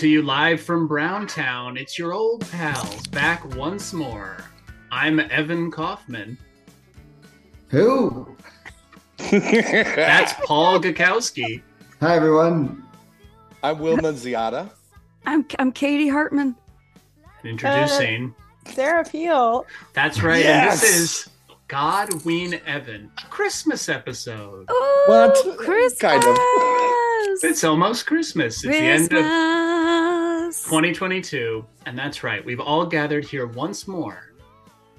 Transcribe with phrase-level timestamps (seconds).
[0.00, 4.38] Coming to you live from Browntown, it's your old pals back once more.
[4.90, 6.38] I'm Evan Kaufman.
[7.68, 8.34] Who?
[9.30, 11.60] That's Paul Gakowski.
[12.00, 12.82] Hi, everyone.
[13.62, 14.70] I'm Will Nunziata.
[15.26, 16.56] I'm I'm Katie Hartman.
[17.44, 18.34] Introducing.
[18.66, 19.66] Uh, Sarah Peel.
[19.92, 20.42] That's right.
[20.42, 20.72] Yes!
[20.72, 21.28] And this is
[21.68, 24.64] Godween Evan, Christmas episode.
[24.70, 25.04] Oh,
[25.44, 25.58] What?
[25.58, 26.00] Christmas!
[26.00, 26.38] Kind of.
[27.42, 28.64] It's almost Christmas.
[28.64, 31.64] It's the end of 2022.
[31.86, 32.44] And that's right.
[32.44, 34.32] We've all gathered here once more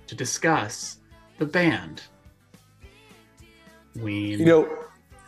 [0.08, 0.98] to discuss
[1.38, 2.04] the band.
[3.96, 4.40] Ween.
[4.40, 4.78] You know,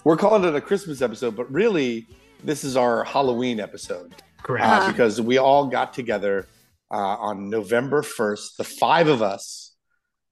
[0.03, 2.07] we're calling it a Christmas episode, but really,
[2.43, 4.65] this is our Halloween episode Correct.
[4.65, 6.47] uh, because we all got together
[6.91, 8.57] uh, on November 1st.
[8.57, 9.73] The five of us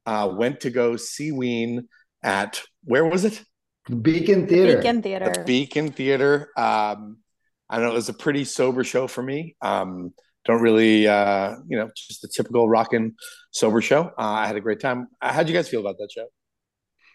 [0.05, 1.88] uh, went to go see Ween
[2.23, 3.43] at where was it?
[3.89, 4.77] Beacon Theater.
[4.77, 5.31] Beacon Theater.
[5.33, 6.49] The Beacon Theater.
[6.55, 7.17] Um,
[7.69, 7.89] I know.
[7.89, 9.55] It was a pretty sober show for me.
[9.61, 10.13] Um,
[10.45, 13.15] don't really, uh, you know, just a typical rockin'
[13.51, 14.11] sober show.
[14.17, 15.07] Uh, I had a great time.
[15.21, 16.27] Uh, how'd you guys feel about that show?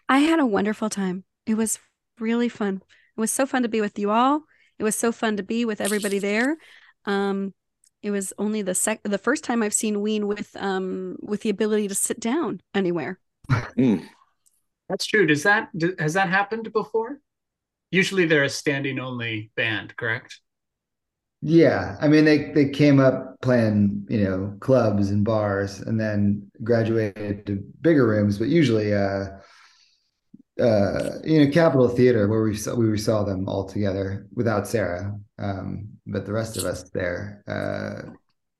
[0.07, 1.25] I had a wonderful time.
[1.45, 1.79] It was
[2.19, 2.81] really fun.
[3.17, 4.43] It was so fun to be with you all.
[4.79, 6.57] It was so fun to be with everybody there.
[7.05, 7.53] Um,
[8.01, 11.49] it was only the sec the first time I've seen Ween with um with the
[11.49, 13.19] ability to sit down anywhere.
[14.89, 15.25] That's true.
[15.25, 17.19] Does that d- has that happened before?
[17.91, 20.39] Usually they're a standing only band, correct?
[21.41, 26.49] Yeah, I mean they they came up playing you know clubs and bars, and then
[26.63, 28.39] graduated to bigger rooms.
[28.39, 29.25] But usually, uh,
[30.59, 35.15] uh, you know, Capitol Theater where we saw we saw them all together without Sarah,
[35.37, 38.09] um, but the rest of us there uh,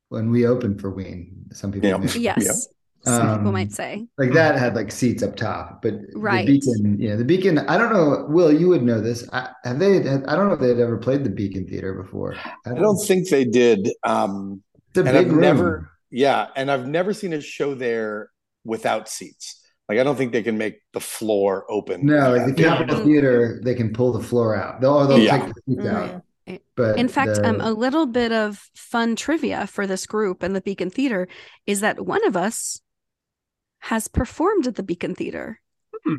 [0.09, 1.45] when we opened for Ween.
[1.53, 1.97] Some people Yeah.
[1.97, 2.21] knew.
[2.21, 2.67] Yes.
[3.03, 4.05] Some people Um, might say.
[4.17, 6.45] like that had like seats up top, but Right.
[6.45, 7.57] the Beacon, you know, the Beacon.
[7.59, 9.27] I don't know, Will, you would know this.
[9.31, 9.97] I, have they?
[9.99, 12.35] I don't know if they'd ever played the Beacon Theater before.
[12.65, 13.89] I don't think they did.
[14.03, 15.41] Um, It's a and big I've room.
[15.41, 18.29] never- yeah, and I've never seen a show there
[18.65, 19.61] without seats.
[19.87, 22.05] Like I don't think they can make the floor open.
[22.05, 22.77] No, like the Yeah.
[22.77, 24.81] Capitol Theater, they can pull the floor out.
[24.81, 25.37] They'll, or they'll Yeah.
[25.45, 26.21] take the seats out.
[26.49, 26.59] Mhm.
[26.75, 30.53] But In fact, the- um, a little bit of fun trivia for this group and
[30.55, 31.27] the Beacon Theater
[31.65, 32.81] is that one of us
[33.87, 35.59] has performed at the Beacon Theater.
[36.05, 36.15] Hmm.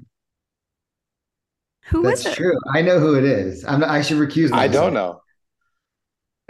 [1.89, 2.41] Who was that's it?
[2.41, 2.59] true.
[2.75, 3.65] I know who it is.
[3.65, 3.82] I'm.
[3.85, 4.61] I should recuse myself.
[4.61, 5.20] I don't know.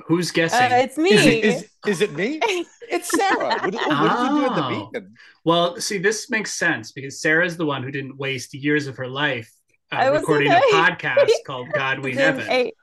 [0.07, 0.73] Who's guessing?
[0.73, 1.11] Uh, it's me.
[1.11, 2.41] Is it, is, is it me?
[2.91, 3.49] It's Sarah.
[3.51, 4.89] What, what did you do at the Oh.
[4.91, 5.15] Beacon?
[5.45, 9.07] Well, see, this makes sense because Sarah's the one who didn't waste years of her
[9.07, 9.53] life
[9.93, 12.51] uh, recording a podcast called God We Jim Heaven.
[12.51, 12.75] ate.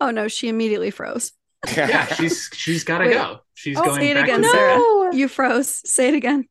[0.00, 1.32] Oh no, she immediately froze.
[1.76, 3.14] Yeah, she's she's got to Wait.
[3.14, 3.40] go.
[3.54, 4.76] She's Oh, going say it back again, to Sarah.
[4.78, 5.10] No.
[5.10, 5.82] You froze.
[5.90, 6.46] Say it again.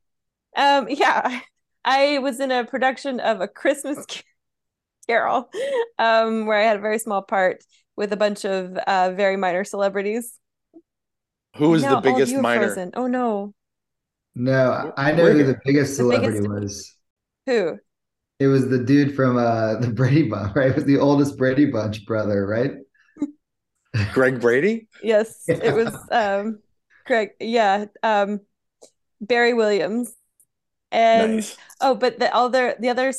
[0.55, 1.39] Um, yeah,
[1.85, 4.05] I was in a production of a Christmas
[5.07, 5.49] Carol,
[5.99, 7.63] um, where I had a very small part
[7.95, 10.33] with a bunch of uh, very minor celebrities.
[11.57, 12.65] Who was Now the biggest you minor?
[12.67, 12.91] frozen.
[12.95, 13.53] Oh no,
[14.35, 16.93] No, I know who the biggest The biggest- celebrity was.
[17.45, 17.77] who?
[18.39, 20.67] It was the dude from uh, the Brady Bunch, right?
[20.69, 22.73] It was the oldest Brady Bunch brother, right?
[24.13, 24.89] Greg Brady?
[25.01, 25.59] Yes, Yeah.
[25.63, 26.59] it was um,
[27.05, 27.29] Greg.
[27.39, 28.41] Yeah, um,
[29.21, 30.13] Barry Williams.
[30.91, 31.57] And nice.
[31.81, 33.11] oh, but the other, the other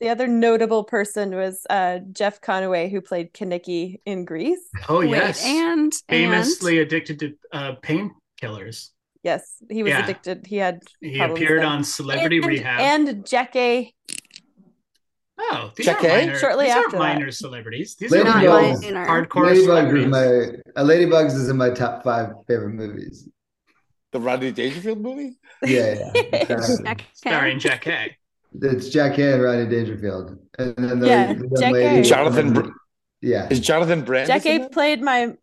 [0.00, 5.10] the other notable person was uh, Jeff Conaway, who played Kenickie in Grease Oh Wait,
[5.10, 8.88] yes, and famously addicted to uh, painkillers.
[9.22, 10.02] Yes, he was Yeah.
[10.02, 10.46] addicted.
[10.46, 11.68] He had He appeared then.
[11.68, 12.80] on Celebrity and, Rehab.
[12.80, 13.94] and Jackie.
[15.38, 16.38] oh, these Check are minor.
[16.38, 16.98] Shortly these after are that.
[16.98, 17.96] minor celebrities.
[17.96, 19.06] These Lady are not minor.
[19.06, 20.06] hardcore Ladybugs is celebrities.
[20.08, 23.28] my uh, Ladybugs is in my top five favorite movies.
[24.12, 25.38] The Rodney Dangerfield movie?
[25.64, 26.84] Yeah, yeah, exactly.
[26.84, 28.16] Jack Starring Jack A.
[28.60, 32.52] It's Jack Hay and Rodney Dangerfield, and then the, Yeah, the young Jack lady- Jonathan
[32.54, 32.68] Br-
[33.20, 34.34] Yeah, Is Jonathan Brandis?
[34.34, 34.72] in Jackie that?
[34.72, 35.34] played my.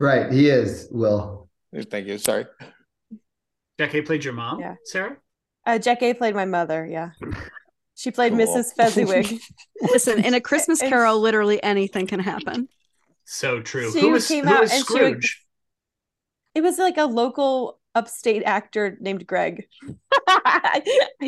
[0.00, 0.32] right.
[0.32, 1.50] He is Will.
[1.90, 2.16] Thank you.
[2.18, 2.46] Sorry.
[3.78, 4.76] Jack A played your mom, Yeah.
[4.84, 5.16] Sarah.
[5.66, 6.86] Uh, Jackie played my mother.
[6.86, 7.10] Yeah,
[7.94, 8.40] she played Cool.
[8.46, 8.72] Mrs.
[8.74, 9.38] Fezziwig.
[9.82, 12.68] Listen, in a Christmas Carol, literally anything can happen.
[13.26, 13.92] So true.
[13.92, 15.44] She who was came who out was and she Scrooge?
[16.54, 19.66] it was like a local upstate actor named Greg.
[20.26, 20.82] I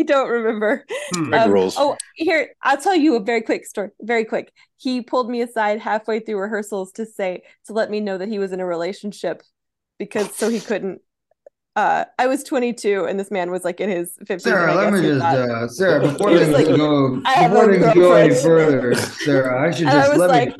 [0.07, 0.85] don't remember.
[1.13, 1.29] Hmm.
[1.31, 1.75] Greg rules.
[1.79, 3.91] Oh, here I'll tell you a very quick story.
[4.01, 4.53] Very quick.
[4.77, 8.39] He pulled me aside halfway through rehearsals to say to let me know that he
[8.39, 9.43] was in a relationship
[9.99, 11.01] because so he couldn't.
[11.77, 14.43] Uh, I was 22 and this man was like in his 50s.
[14.43, 17.21] Sarah, I let me guess he just, uh, Sarah, before He was things like, go,
[17.25, 20.19] "I have before a things go any further, Sarah, I should And I just was
[20.21, 20.55] let like, me.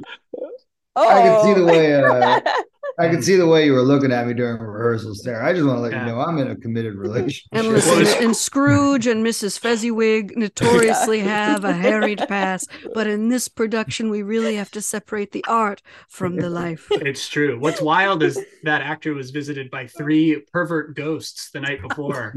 [0.97, 2.41] oh, I can see the way, uh,
[2.99, 5.49] I could see the way you were looking at me during rehearsals, Sarah.
[5.49, 6.07] I just want to let Yeah.
[6.07, 7.49] you know I'm in a committed relationship.
[7.53, 9.59] And listen, and Scrooge and Mrs.
[9.59, 15.33] Fezziwig notoriously have a harried past, but in this production, we really have to separate
[15.33, 16.87] the art from the life.
[16.91, 17.59] It's true.
[17.59, 22.35] What's wild is that actor was visited by three pervert ghosts the night before.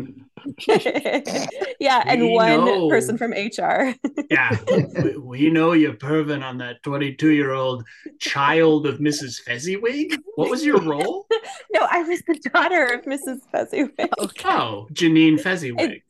[1.80, 2.89] yeah, and We one know.
[2.89, 3.94] person from HR.
[4.30, 4.57] Yeah,
[5.04, 7.86] we, we know you're perving on that 22 year old
[8.19, 9.39] child of Mrs.
[9.42, 10.19] Fezziwig.
[10.36, 11.27] What was your role?
[11.73, 13.39] no, I was the daughter of Mrs.
[13.51, 14.09] Fezziwig.
[14.17, 16.01] Oh, oh, Janine Fezziwig.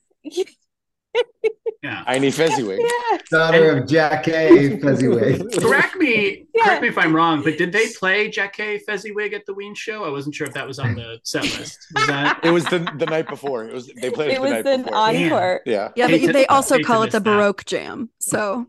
[1.84, 2.04] Yeah.
[2.08, 2.80] I need Fezziwig.
[2.82, 3.18] yeah.
[3.30, 4.78] Daughter of Jack K.
[4.80, 5.52] Fezziwig.
[5.62, 6.64] Correct me, Yeah.
[6.66, 10.04] correct me if I'm wrong, but did they play Jackie Fezziwig at the Ween show?
[10.04, 11.80] I wasn't sure if that was on the set list.
[11.96, 12.40] Was that?
[12.44, 13.66] It was the the night before.
[13.66, 14.98] It was they played it, It the was night an before.
[14.98, 15.62] encore.
[15.66, 15.90] yeah.
[15.96, 17.24] Yeah, Hate they, to- they also call it miss the that.
[17.26, 18.10] Baroque Jam.
[18.20, 18.66] So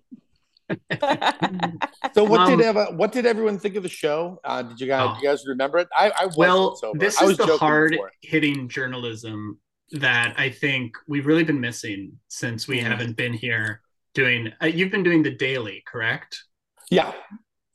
[2.14, 4.40] So what Um, did ever, what did everyone think of the show?
[4.44, 5.14] Uh, did you guys Oh.
[5.20, 5.88] do you guys remember it?
[5.96, 6.98] I, I Well, sober.
[6.98, 8.12] this I was is the hard before.
[8.22, 9.58] hitting journalism
[9.92, 13.82] that I think we've really been missing since we haven't been here
[14.14, 14.52] doing.
[14.62, 16.42] Uh, you've been doing the daily, correct?
[16.90, 17.12] Yeah,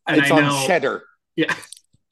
[0.07, 1.03] And it's I on know, Cheddar.
[1.35, 1.53] yeah,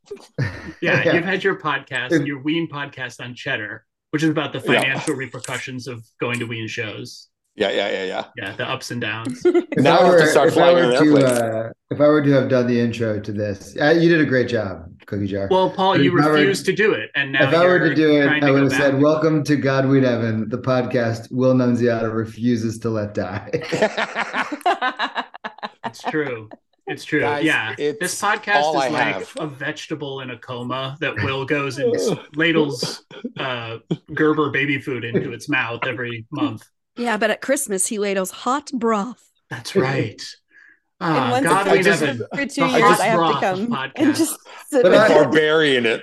[0.40, 1.14] yeah, Yeah.
[1.14, 4.82] You've had your podcast, your Ween podcast on Cheddar, which is about the Yeah.
[4.82, 7.28] financial repercussions of going to Ween shows.
[7.62, 8.26] Yeah, yeah, yeah, yeah.
[8.38, 9.42] Yeah, the ups and downs.
[9.46, 12.08] If Now I I have to were, start if I were to, uh, if I
[12.08, 15.28] were to have done the intro to this, uh, you did a great job, Cookie
[15.28, 15.48] Jar.
[15.52, 17.80] Well, Paul, you If I were- refused to do it, and now if I were
[17.88, 19.02] to do it, I would have said, back.
[19.04, 23.50] "Welcome to Godwin Evan, the podcast Will Nunziata refuses to let die."
[25.86, 26.50] It's true.
[26.88, 27.20] It's true.
[27.22, 27.76] Guys, yeah.
[27.78, 29.34] it's This podcast is I like have.
[29.40, 31.94] a vegetable in a coma that Will goes and
[32.36, 33.04] ladles
[33.38, 33.78] uh,
[34.14, 36.64] Gerber baby food into its mouth every month.
[36.98, 39.30] Yeah, but at Christmas he ladles hot broth.
[39.50, 40.22] That's right.
[41.02, 42.28] and Ah, once God, I we just- never.
[42.46, 43.92] two the years, hot I have to broth come podcast.
[43.96, 44.38] and just
[44.70, 45.24] sit But with I- it.
[45.24, 46.02] Barbarian it.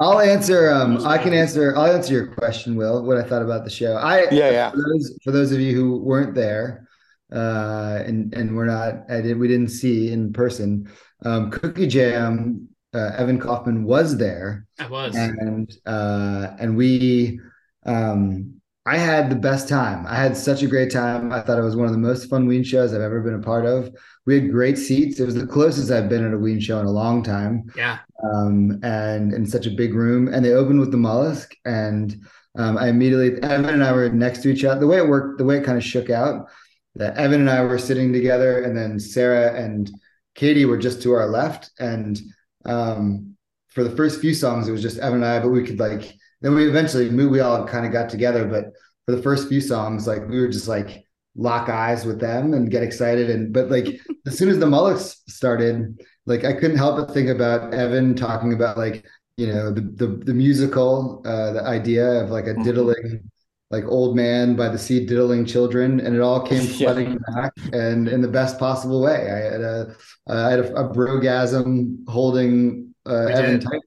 [0.00, 0.70] I'll answer.
[0.70, 1.76] Um, I can answer.
[1.76, 3.04] I'll answer your question, Will.
[3.04, 3.94] What I thought about the show.
[3.96, 4.70] I Yeah, yeah.
[4.70, 6.86] for those for those of you who weren't there,
[7.32, 9.10] uh, and and we're not.
[9.10, 9.38] I did.
[9.38, 10.88] We didn't see in person.
[11.24, 12.68] Um, Cookie Jam.
[12.94, 15.16] Uh, Evan Kaufman was there, I was.
[15.16, 17.40] and uh, and we.
[17.86, 20.06] Um, I had the best time.
[20.08, 21.32] I had such a great time.
[21.32, 23.38] I thought it was one of the most fun Ween shows I've ever been a
[23.38, 23.94] part of.
[24.26, 25.20] We had great seats.
[25.20, 27.98] It was the closest I've been at a Ween show in a long time Yeah.
[28.34, 30.28] um, and in such a big room.
[30.32, 32.16] And they opened with the mollusk, and
[32.58, 34.80] um, I immediately Evan and I were next to each other.
[34.80, 36.48] The way it worked, the way it kind of shook out,
[36.96, 39.88] that Evan and I were sitting together, and then Sarah and
[40.34, 41.70] Katie were just to our left.
[41.78, 42.20] And
[42.64, 43.36] um,
[43.68, 46.14] for the first few songs, it was just Evan and I, but we could like
[46.42, 47.32] then we eventually moved.
[47.32, 48.66] We all kind of got together, but
[49.06, 52.70] for the first few songs, like we were just like lock eyes with them and
[52.70, 53.30] get excited.
[53.30, 57.28] And but like as soon as the mollusks started, like I couldn't help but think
[57.28, 59.06] about Evan talking about like
[59.36, 62.64] you know the the, the musical uh the idea of like a Mhm.
[62.64, 63.30] diddling
[63.70, 66.92] like old man by the sea diddling children and it all came Yeah.
[66.92, 69.96] flooding back and in the best possible way i had a
[70.28, 73.80] i had a, a brogasm holding uh evan tight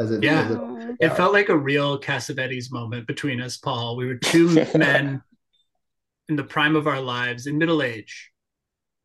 [0.00, 0.44] as it, Yeah.
[0.44, 3.96] as it Oh, It felt like a real Cassavetes moment between us, Paul.
[3.96, 5.22] We were two men
[6.28, 8.30] in the prime of our lives, in middle age,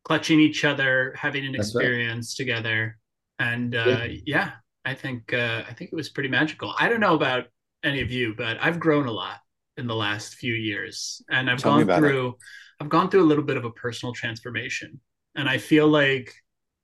[0.04, 1.82] clutching each other, having an That's right.
[1.84, 2.98] experience together.
[3.38, 4.52] And uh, yeah,
[4.84, 6.74] I think uh, I think it was pretty magical.
[6.78, 7.46] I don't know about
[7.84, 9.38] any of you, but I've grown a lot
[9.76, 12.00] in the last few years, and I've Tell gone about it.
[12.00, 12.36] through
[12.80, 15.00] I've gone through a little bit of a personal transformation,
[15.34, 16.34] and I feel like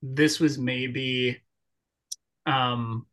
[0.03, 1.41] this was maybe
[2.47, 3.07] um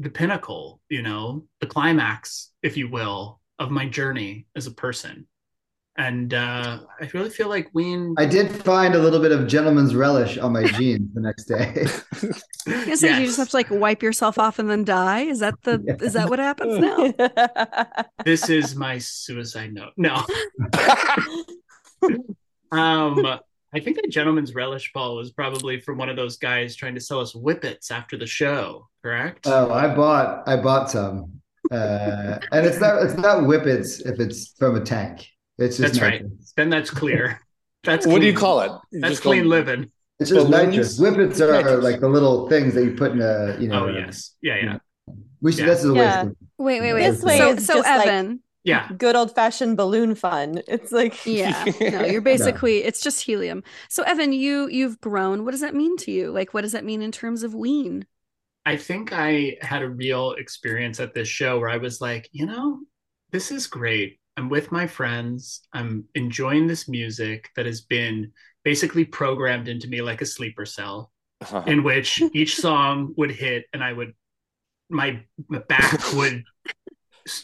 [0.00, 5.26] the pinnacle, you know, the climax, if you will, of my journey as a person.
[5.98, 8.14] And uh, I really feel like Ween.
[8.16, 11.84] i did find a little bit of gentleman's relish on my jeans the next day
[12.66, 15.22] I guess you just have to like wipe yourself off and then die.
[15.22, 15.96] Is that the Yeah.
[16.00, 17.12] is that what happens now?
[18.24, 19.92] this is my suicide note.
[19.98, 20.24] No,
[22.72, 23.40] um,
[23.72, 27.00] I think the gentleman's relish ball was probably from one of those guys trying to
[27.00, 28.88] sell us whippets after the show.
[29.02, 29.46] Correct?
[29.46, 34.48] oh i bought i bought some uh and it's not it's not whippets if it's
[34.58, 36.22] from a tank it's just That's right.
[36.22, 36.52] nitrous.
[36.56, 37.40] then that's clear.
[37.84, 38.72] That's what do you call it?
[38.92, 39.90] You That's just call- clean living.
[40.18, 40.66] It's just Balloons?
[40.66, 40.98] nitrous.
[41.00, 41.82] Whippets are Nitrous.
[41.82, 43.86] like the little things that you put in a, you know.
[43.86, 44.78] Oh yes, yeah, yeah,
[45.40, 45.60] We should.
[45.60, 45.66] Yeah.
[45.66, 45.94] This is.
[45.94, 46.20] Yeah.
[46.22, 47.10] of- Wait, wait, wait.
[47.10, 48.90] This way so, is so just like- Evan, yeah.
[48.96, 50.62] Good old fashioned balloon fun.
[50.68, 53.62] It's like yeah, no, you're basically it's just helium.
[53.88, 55.44] So Evan, you you've grown.
[55.44, 56.30] What does that mean to you?
[56.32, 58.06] Like, what does that mean in terms of Ween
[58.66, 62.46] I think I had a real experience at this show where I was like, you
[62.46, 62.80] know,
[63.30, 64.20] this is great.
[64.36, 65.62] I'm with my friends.
[65.72, 68.32] I'm enjoying this music that has been
[68.64, 71.62] basically programmed into me like a sleeper cell, Uh-huh.
[71.66, 74.14] in which each song would hit and I would
[74.90, 76.44] my, my back would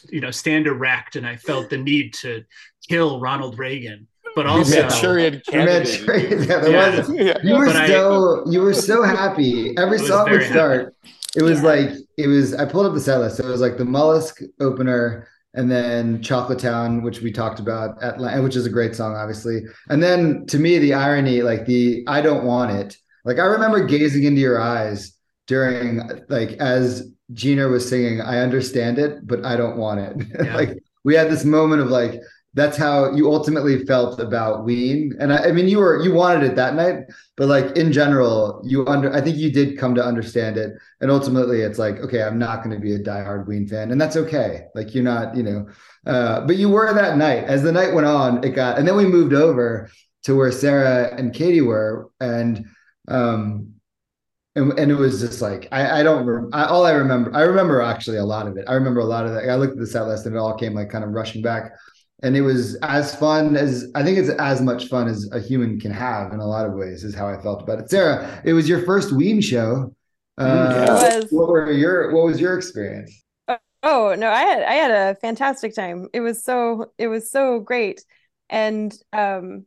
[0.09, 2.43] you know stand erect and I felt the need to
[2.89, 4.07] kill Ronald Reagan.
[4.35, 6.47] But also Manchurian candidate.
[6.47, 6.97] Yeah, Yeah.
[6.99, 7.37] was- Yeah.
[7.43, 9.75] you were But I- so you were so happy.
[9.77, 10.93] Every song would very start.
[11.35, 11.67] It was Yeah.
[11.67, 12.53] like it was.
[12.53, 13.37] I pulled up the set list.
[13.37, 18.01] So it was like the Mollusk opener, and then Chocolate Town, which we talked about,
[18.03, 19.61] at, which is a great song, obviously.
[19.89, 22.95] And then to me, the irony, like the I don't want it.
[23.25, 25.13] Like I remember gazing into your eyes
[25.47, 30.27] during like as Gina was singing, I understand it, but I don't want it.
[30.45, 30.55] Yeah.
[30.55, 32.21] like we had this moment of like
[32.53, 35.13] that's how you ultimately felt about Ween.
[35.19, 37.03] And I, I mean you were you wanted it that night,
[37.35, 40.73] but like in general, you under I think you did come to understand it.
[41.01, 43.91] And ultimately it's like, okay, I'm not going to be a diehard Ween fan.
[43.91, 44.65] And that's okay.
[44.73, 45.67] Like you're not, you know,
[46.07, 47.43] uh, but you were that night.
[47.43, 49.89] As the night went on, it got and then we moved over
[50.23, 52.09] to where Sarah and Katie were.
[52.19, 52.65] And
[53.07, 53.73] um
[54.57, 57.41] and, and it was just like I, I don't rem- I, all I remember I
[57.43, 59.79] remember actually a lot of it I remember a lot of that I looked at
[59.79, 61.71] the set list and it all came like kind of rushing back
[62.23, 65.79] and it was as fun as I think it's as much fun as a human
[65.79, 68.53] can have in a lot of ways is how I felt about it Sarah it
[68.53, 69.93] was your first Ween show
[70.37, 71.31] uh, It was.
[71.31, 73.23] what were your what was your experience
[73.83, 76.09] Oh no, I had I had a fantastic time.
[76.13, 78.03] It was so it was so great.
[78.49, 79.65] And um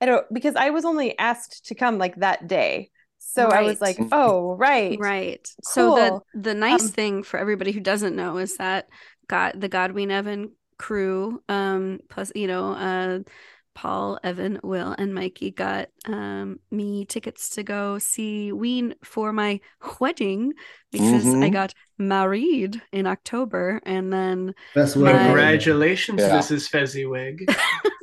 [0.00, 2.90] I don't because I was only asked to come like that day.
[3.28, 4.98] So I was like, oh, right.
[4.98, 5.46] Right.
[5.62, 8.88] So the the nice Um, thing for everybody who doesn't know is that
[9.28, 13.18] got the Godwin Evan crew, um, plus you know, uh,
[13.74, 19.60] Paul, Evan, Will, and Mikey got um me tickets to go see Ween for my
[20.00, 20.52] wedding
[20.92, 21.52] because I Mhm.
[21.52, 26.38] got married in October, and then that's My- what Congratulations, Yeah.
[26.38, 26.68] Mrs.
[26.70, 27.50] Fezziwig.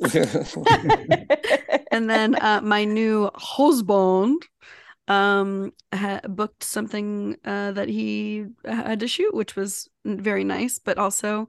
[1.90, 4.42] and then uh, my new husband
[5.08, 10.96] um ha- booked something uh, that he had to shoot which was very nice but
[10.98, 11.48] also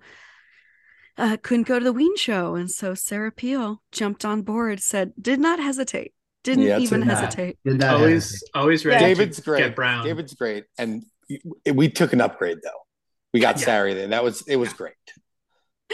[1.17, 5.13] uh, couldn't go to the Ween show and so Sarah Peel jumped on board said
[5.21, 7.17] did not hesitate didn't Yeah, even not.
[7.17, 8.49] hesitate did not always hesitate.
[8.53, 9.59] always ready David's to great.
[9.63, 10.03] get brown.
[10.05, 11.03] David's great, and
[11.73, 12.81] we took an upgrade though.
[13.33, 13.65] We got Yeah.
[13.65, 14.07] Sarah there.
[14.09, 14.93] That was it was great.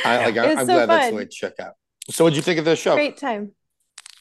[0.03, 0.35] I like.
[0.35, 1.11] It I, was I'm so glad that's fun.
[1.11, 1.73] the way it shook out.
[2.09, 2.95] So, what'd you think of the show?
[2.95, 3.51] Great time.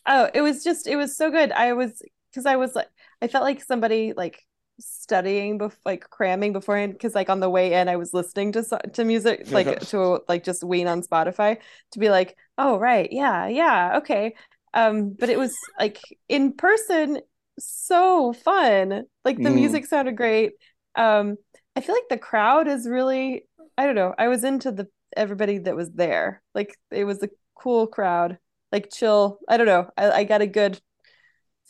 [0.07, 1.51] Oh, it was just it was so good.
[1.53, 2.89] I was because I was like
[3.23, 4.45] I felt like somebody like
[4.79, 8.65] studying bef like cramming beforehand because like on the way in I was listening to
[8.65, 11.59] so- to music like to like just Ween on Spotify
[11.93, 13.09] to be like, "Oh, right.
[13.13, 13.47] Yeah.
[13.49, 13.99] Yeah.
[13.99, 14.35] Okay."
[14.75, 15.99] Um but it was like
[16.29, 17.21] in person
[17.59, 19.05] so fun.
[19.25, 19.55] Like the Mm.
[19.55, 20.53] music sounded great.
[20.95, 21.37] Um
[21.77, 23.45] I feel like the crowd is really
[23.77, 24.15] I don't know.
[24.19, 26.43] I was into the everybody that was there.
[26.55, 28.39] Like it was a cool crowd
[28.73, 29.39] like chill.
[29.49, 29.91] I don't know.
[29.97, 30.81] I, I got a good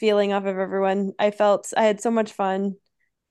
[0.00, 1.12] feeling off of everyone.
[1.18, 2.74] I felt I had so much fun.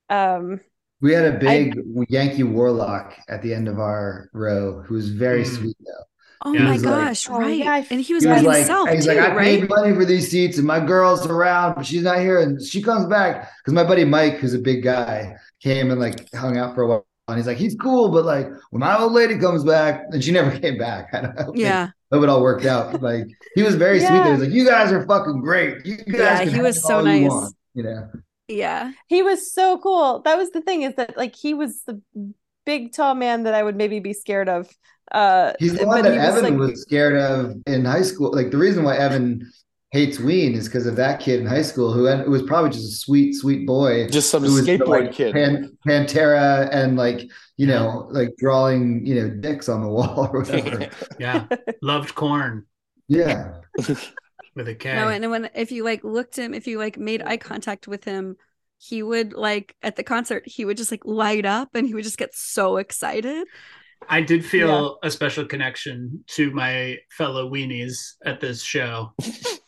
[0.09, 0.61] Um,
[1.01, 5.43] we had a big Yankee Warlock at the end of our row who was very
[5.43, 5.55] Mm.
[5.57, 6.03] sweet though
[6.45, 6.59] oh Yeah.
[6.63, 8.57] my He was like- gosh Oh, right yeah, and he was He by was like,
[8.59, 11.75] himself he's too like, I right paid money for these seats, and my girl's around,
[11.75, 14.83] but she's not here, and she comes back because my buddy Mike, who's a big
[14.83, 18.25] guy, came and like hung out for a while, and he's like, he's cool, but
[18.25, 21.09] like when my old lady comes back, and she never came back.
[21.13, 21.51] I don't know.
[21.55, 23.01] yeah hope it all worked out.
[23.01, 24.23] Like he was very sweet.
[24.23, 25.85] He was like, you guys are fucking great.
[25.85, 27.29] You guys Yeah, can he was so all you nice.
[27.31, 28.09] want," You know.
[28.47, 30.21] yeah he was so cool.
[30.25, 32.01] That was the thing is that like he was the
[32.65, 34.69] big tall man that I would maybe be scared of.
[35.11, 38.31] Uh, He's the one that he was, Evan like- was scared of in high school.
[38.31, 39.41] Like the reason why Evan
[39.91, 42.69] hates Ween is because of that kid in high school who had, who was probably
[42.69, 44.07] just a sweet, sweet boy.
[44.07, 45.33] Just some was skateboard like kid.
[45.33, 50.41] Pan, Pantera and like you know like drawing you know dicks on the wall or
[50.41, 50.89] whatever.
[51.19, 51.47] Yeah.
[51.81, 52.65] Loved corn
[53.09, 53.55] yeah,
[54.55, 54.95] with a K.
[54.95, 58.05] No, and when if you like looked him, if you like made eye contact with
[58.05, 58.37] him,
[58.77, 62.03] he would like at the concert, he would just like light up and he would
[62.03, 63.47] just get so excited.
[64.07, 69.11] I did feel a special connection to my fellow weenies at this show.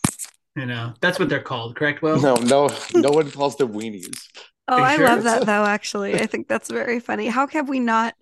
[0.55, 2.01] you know, that's what they're called, correct?
[2.01, 4.27] Well, no, no, no one calls them weenies.
[4.67, 5.05] Oh, you I sure?
[5.07, 6.15] love that though, actually.
[6.19, 7.27] I think that's very funny.
[7.27, 8.13] How have we not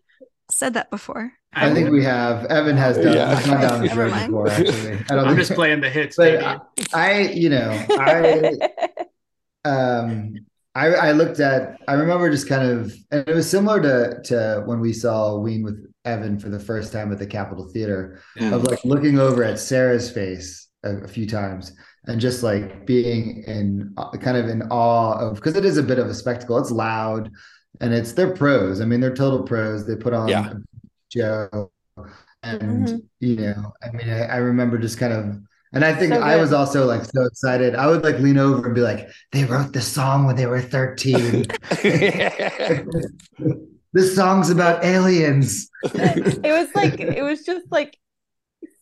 [0.51, 1.31] said that before?
[1.53, 2.45] I, think we have.
[2.45, 3.35] Evan has done, Yeah.
[3.35, 4.27] has gone down this Never mind.
[4.31, 4.49] before.
[4.49, 5.39] Actually, I don't I'm think.
[5.39, 6.43] just playing the hits, but.
[6.43, 6.59] I,
[6.93, 8.57] I, you know, I
[9.65, 10.35] um
[10.75, 14.63] I I looked at I remember just kind of and it was similar to to
[14.65, 18.55] when we saw Ween with Evan for the first time at the Capitol Theater Yeah.
[18.55, 21.73] of like looking over at Sarah's face a, a few times
[22.07, 25.83] and just like being in uh, kind of in awe of because it is a
[25.83, 26.57] bit of a spectacle.
[26.57, 27.31] It's loud
[27.81, 28.81] and it's they're pros.
[28.81, 29.85] I mean, they're total pros.
[29.87, 30.51] They put on Yeah.
[30.51, 30.55] a
[31.13, 31.71] show
[32.43, 33.01] and Mhm.
[33.19, 35.39] you know, I mean, I, I remember just kind of
[35.71, 37.75] and I think So I was also like so excited.
[37.75, 40.61] I would like lean over and be like, they wrote the song when they were
[40.61, 41.45] 13.
[43.93, 45.69] this song's about aliens.
[45.83, 47.97] it was like it was just like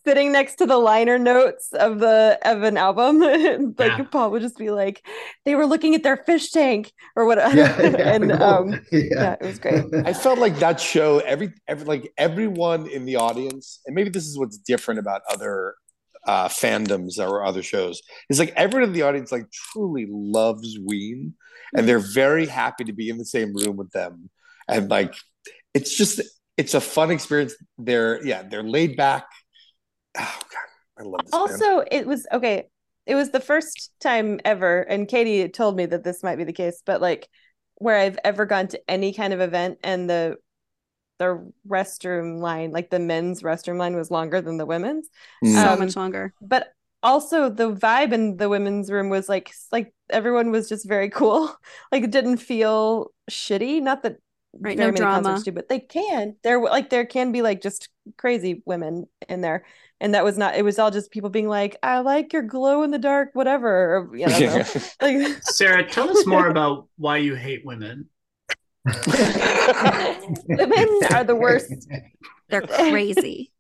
[0.08, 3.20] sitting next to the liner notes of the of an album.
[3.78, 4.04] like Yeah.
[4.12, 5.06] Paul would just be like,
[5.46, 7.56] they were looking at their fish tank or whatever.
[7.56, 9.86] Yeah, yeah, and I um yeah, it was great.
[10.06, 14.26] I felt like that show, every, every like everyone in the audience, and maybe this
[14.26, 15.76] is what's different about other
[16.26, 21.34] uh, fandoms or other shows, is like everyone in the audience like truly loves Ween,
[21.76, 24.30] and they're very happy to be in the same room with them,
[24.70, 25.16] and like
[25.74, 26.22] it's just
[26.58, 27.56] it's a fun experience.
[27.78, 29.26] They're yeah, they're laid back.
[30.18, 31.32] Oh god, I love this.
[31.32, 31.44] band.
[31.44, 32.68] also it was okay
[33.06, 36.54] it was the first time ever and katie told me that this might be the
[36.54, 37.28] case but like
[37.76, 40.36] where i've ever gone to any kind of event and the
[41.20, 45.10] the restroom line like the men's restroom line was longer than the women's
[45.44, 45.56] Mm.
[45.56, 46.34] so Um, much longer.
[46.42, 46.70] but
[47.04, 51.56] also the vibe in the women's room was like like everyone was just very cool
[51.92, 54.18] like it didn't feel shitty not that
[54.60, 55.30] Right, very no many drama.
[55.30, 59.42] concerts do but they can there like there can be like just crazy women in
[59.42, 59.66] there
[60.00, 62.84] and that was not it was all just people being like i like your glow
[62.84, 64.64] in the dark whatever or, you know,
[65.02, 68.10] I like Sarah, tell us more about why you hate women.
[69.06, 69.06] women
[71.12, 71.88] are the worst
[72.50, 73.52] They're crazy.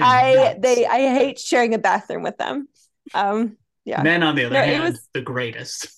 [0.00, 2.68] I they i hate sharing a bathroom with them
[3.14, 5.88] um yeah Men, on the other No, hand, was- the greatest.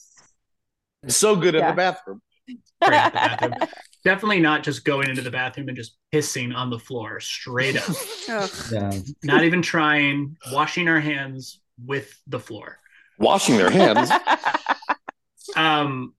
[1.08, 1.70] so good in Yeah.
[1.70, 1.76] the bathroom.
[1.76, 2.22] Great at the bathroom.
[4.04, 7.96] Definitely not just going into the bathroom and just pissing on the floor straight up.
[8.72, 8.92] Yeah.
[9.22, 12.78] not even trying, washing our hands with the floor.
[13.18, 14.10] Washing their hands.
[15.54, 16.12] Um,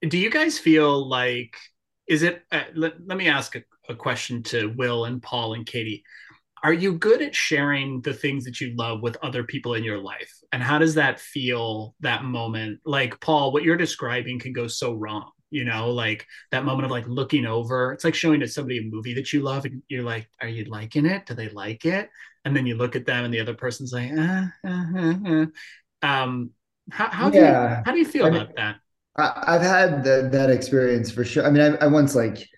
[0.00, 1.56] do you guys feel like
[2.08, 2.42] is it?
[2.50, 6.04] Uh, let, let me ask a, a question to Will and Paul and Katie.
[6.62, 9.98] Are you good at sharing the things that you love with other people in your
[9.98, 10.32] life?
[10.52, 11.94] And how does that feel?
[12.00, 15.30] That moment, like Paul, what you're describing can go so wrong.
[15.50, 17.92] You know, like that moment of like looking over.
[17.92, 20.64] It's like showing to somebody a movie that you love, and you're like, "Are you
[20.64, 21.26] liking it?
[21.26, 22.08] Do they like it?"
[22.44, 25.46] And then you look at them, and the other person's like, uh, uh, uh, uh.
[26.06, 26.50] Um,
[26.90, 28.76] how, how do you how do you feel I mean- about that?
[29.16, 31.44] I, I've had that that experience for sure.
[31.44, 32.48] I mean, I, I once like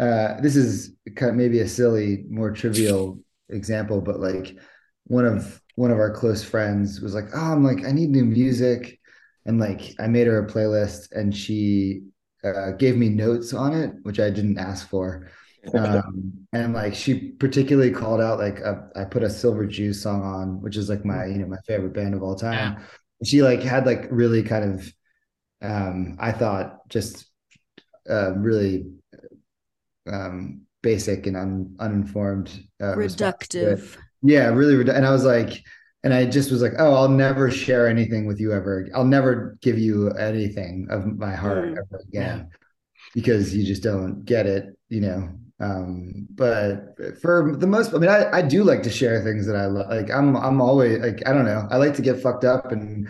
[0.00, 4.56] uh, this is kind of maybe a silly, more trivial example, but like
[5.04, 8.24] one of one of our close friends was like, "Oh, I'm like, I need new
[8.24, 8.98] music,"
[9.46, 12.02] and like I made her a playlist, and she
[12.44, 15.30] uh, gave me notes on it, which I didn't ask for.
[15.74, 20.22] Um, and like she particularly called out like a, I put a Silver Jews song
[20.22, 22.84] on, which is like my you know my favorite band of all time.
[23.24, 24.92] She like had like really kind of
[25.62, 27.26] um, I thought just
[28.08, 28.86] uh, really
[30.06, 32.50] um, basic and un, uninformed
[32.82, 33.78] uh, response to it.
[33.78, 33.96] Reductive.
[34.22, 34.74] Yeah, really.
[34.74, 35.62] redu- And I was like,
[36.04, 38.88] and I just was like, oh, I'll never share anything with you ever.
[38.94, 41.78] I'll never give you anything of my heart Mm.
[41.78, 42.48] ever again
[43.14, 45.28] because you just don't get it, you know.
[45.60, 49.54] Um, but for the most, I mean, I, I do like to share things that
[49.54, 49.88] I love.
[49.90, 51.68] Like I'm, I'm always like, I don't know.
[51.70, 53.08] I like to get fucked up and,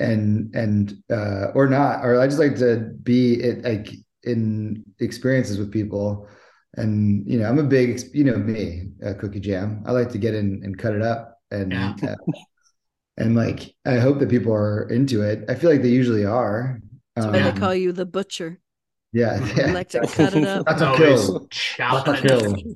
[0.00, 3.88] and, and, uh, or not, or I just like to be it like
[4.22, 6.28] in experiences with people.
[6.76, 9.82] And, you know, I'm a big, you know, me, uh, cookie jam.
[9.86, 11.94] I like to get in and cut it up and, Yeah.
[12.02, 12.14] uh,
[13.16, 15.44] and like, I hope that people are into it.
[15.48, 16.80] I feel like they usually are.
[17.16, 18.60] That's why Um, they call you the butcher.
[19.12, 19.44] yeah.
[19.44, 19.72] You yeah.
[19.72, 20.66] like to cut it up.
[20.66, 21.46] Lots of Always kill.
[21.50, 22.56] chopping Lots it of up.
[22.56, 22.74] kill.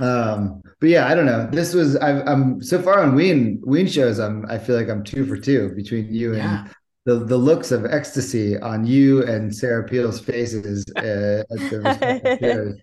[0.00, 1.48] Um, but yeah, I don't know.
[1.50, 4.18] This was I've, I'm so far on Ween Ween shows.
[4.18, 6.64] I'm I feel like I'm two for two between you and Yeah.
[7.06, 12.32] the the looks of ecstasy on you and Sarah Peel's faces uh, at the respective
[12.40, 12.74] shows.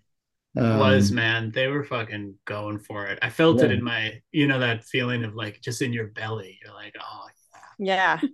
[0.56, 4.48] Um, was man they were fucking going for it i felt it in my you
[4.48, 7.60] know that feeling of like just in your belly you're like oh Yeah.
[7.78, 8.22] yeah.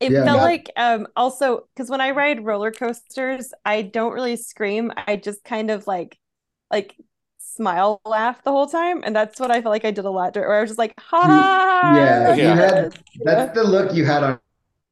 [0.00, 0.42] It Yeah, felt yeah.
[0.42, 4.92] like um also because when I ride roller coasters, I don't really scream.
[4.96, 6.16] I just kind of like
[6.70, 6.96] like
[7.38, 9.02] smile laugh the whole time.
[9.04, 10.94] And that's what I felt like I did a lot where I was just like,
[11.00, 12.56] ha yeah, you Yeah.
[12.56, 12.92] had
[13.24, 14.40] that's the look you had on,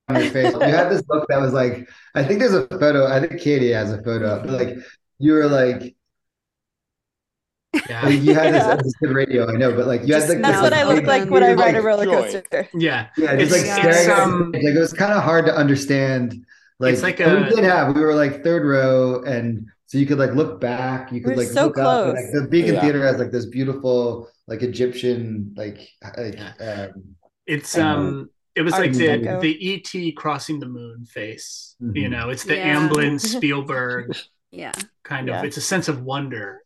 [0.08, 0.54] on your face.
[0.54, 3.06] You had this look that was like I think there's a photo.
[3.06, 4.40] I think Katie has a photo.
[4.42, 4.76] But like
[5.18, 5.96] you were like
[7.88, 8.74] yeah like, you had Yeah.
[8.76, 9.48] this, this good radio.
[9.48, 11.30] I know, but like you Just had like That's this, what I look big- like
[11.30, 12.22] when I big, ride a like, roller joy.
[12.22, 12.68] coaster.
[12.74, 14.62] yeah Yeah, just like It's- staring it's, at um, it.
[14.64, 16.44] like it was kind of hard to understand.
[16.78, 20.06] Like, It's like a- we did have we were like third row, and so you
[20.06, 21.10] could like look back.
[21.12, 22.08] You could like so look up.
[22.08, 22.80] and, like the Beacon Yeah.
[22.82, 28.92] Theater has like this beautiful like Egyptian like like um, it's um it was like
[28.92, 29.40] the Deco.
[29.40, 32.10] the et crossing the moon face you Mhm.
[32.10, 32.76] know it's the Yeah.
[32.88, 34.16] amblin spielberg
[34.50, 34.72] Yeah.
[35.02, 35.42] kind of Yeah.
[35.44, 36.62] it's a sense of wonder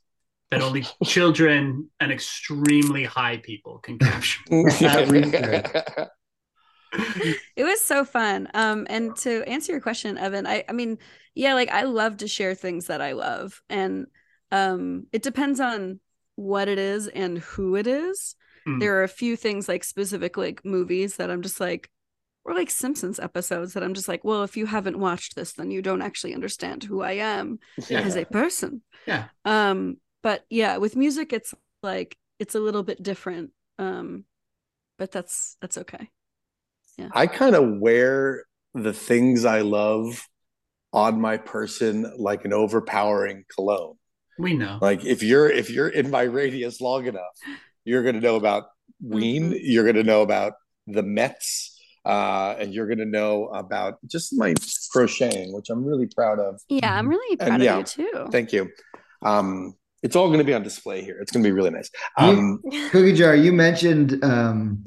[0.50, 4.40] that only children and extremely high people can capture
[7.56, 8.48] it was so fun.
[8.54, 10.98] Um, and to answer your question, Evan, I, I mean,
[11.34, 14.06] yeah, like I love to share things that I love, and
[14.50, 16.00] um, it depends on
[16.34, 18.34] what it is and who it is.
[18.66, 18.80] Mm.
[18.80, 21.90] There are a few things like specific like movies that I'm just like,
[22.44, 25.70] or like Simpsons episodes that I'm just like, well, if you haven't watched this, then
[25.70, 27.58] you don't actually understand who I am
[27.88, 28.00] Yeah.
[28.00, 28.82] as a person.
[29.06, 29.26] Yeah.
[29.44, 33.50] Um, but yeah, with music, it's like it's a little bit different.
[33.78, 34.24] Um,
[34.98, 36.10] but that's that's okay.
[36.98, 40.26] yeah I kind of wear the things I love
[40.92, 43.96] on my person like an overpowering cologne.
[44.38, 44.78] We know.
[44.80, 47.36] Like if you're if you're in my radius long enough,
[47.84, 48.64] you're going to know about
[49.02, 49.52] Ween.
[49.52, 49.58] Mhm.
[49.62, 50.54] You're going to know about
[50.86, 54.54] the Mets, uh, and you're going to know about just my
[54.92, 56.60] crocheting, which I'm really proud of.
[56.68, 58.28] Yeah, I'm really And proud yeah, of you too.
[58.30, 58.70] Thank you.
[59.22, 61.18] Um, it's all going to be on display here.
[61.20, 61.90] It's going to be really nice.
[62.16, 62.60] Um,
[62.90, 64.84] Cookie Jar, you mentioned um,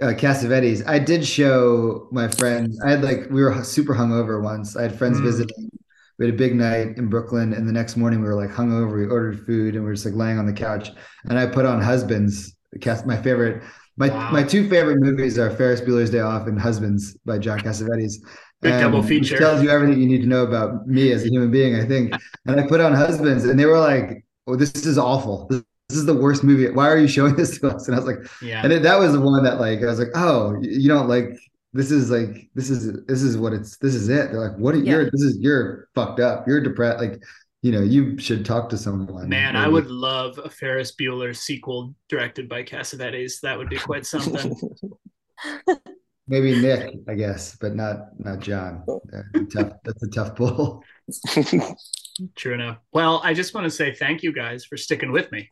[0.00, 0.86] uh, Cassavetes.
[0.86, 2.80] I did show my friends.
[2.84, 4.76] I had like we were super hungover once.
[4.76, 5.24] I had friends Mm.
[5.24, 5.70] visiting.
[6.18, 8.96] We had a big night in Brooklyn, and the next morning we were like hungover.
[8.96, 10.90] We ordered food, and we were just like laying on the couch.
[11.28, 12.54] And I put on Husbands.
[12.80, 13.62] Cass- my favorite,
[13.96, 14.30] my Wow.
[14.32, 18.14] my two favorite movies are Ferris Bueller's Day Off and Husbands by John Cassavetes.
[18.60, 19.36] Big double feature.
[19.38, 22.12] tells you everything you need to know about me as a human being, I think.
[22.46, 25.46] And I put on Husbands, and they were like, "Oh, this is awful.
[25.50, 26.68] This, this is the worst movie.
[26.70, 28.62] Why are you showing this to us?" And I was like, Yeah.
[28.62, 31.08] and it, that was the one that like I was like, "Oh, you you don't
[31.08, 31.30] like
[31.72, 34.74] this is like this is this is what it's this is it." They're like, "What?
[34.74, 34.92] Are, Yeah.
[34.92, 36.46] You're this is you're fucked up.
[36.46, 37.00] You're depressed.
[37.00, 37.22] Like,
[37.62, 41.34] you know, you should talk to someone." Man, Or I would love a Ferris Bueller
[41.36, 43.40] sequel directed by Cassavetes.
[43.40, 44.54] That would be quite something.
[46.28, 48.84] maybe Nick, I guess, but not not John.
[48.88, 49.72] Uh, tough.
[49.84, 50.82] That's a tough pull.
[52.34, 52.78] True enough.
[52.92, 55.50] Well, I just want to say thank you guys for sticking with me.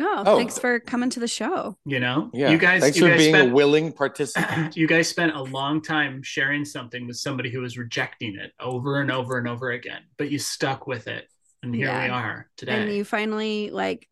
[0.00, 0.36] Oh, Oh.
[0.36, 1.76] thanks for coming to the show.
[1.84, 2.50] You know, yeah.
[2.50, 4.76] you guys, Thanks you for guys being a willing participant.
[4.76, 9.00] you guys spent a long time sharing something with somebody who was rejecting it over
[9.00, 11.26] and over and over again, but you stuck with it,
[11.64, 12.80] and here we are today.
[12.82, 14.08] And you finally like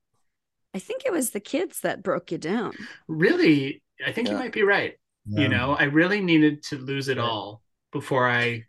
[0.75, 2.73] I think it was the kids that broke you down.
[3.07, 4.95] really, I think you might be right.
[5.29, 8.65] You know, I really needed to lose it all before I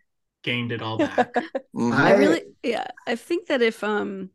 [0.50, 1.32] gained it all back.
[1.74, 1.92] Mhm.
[1.92, 4.30] I I- really yeah, I think that if um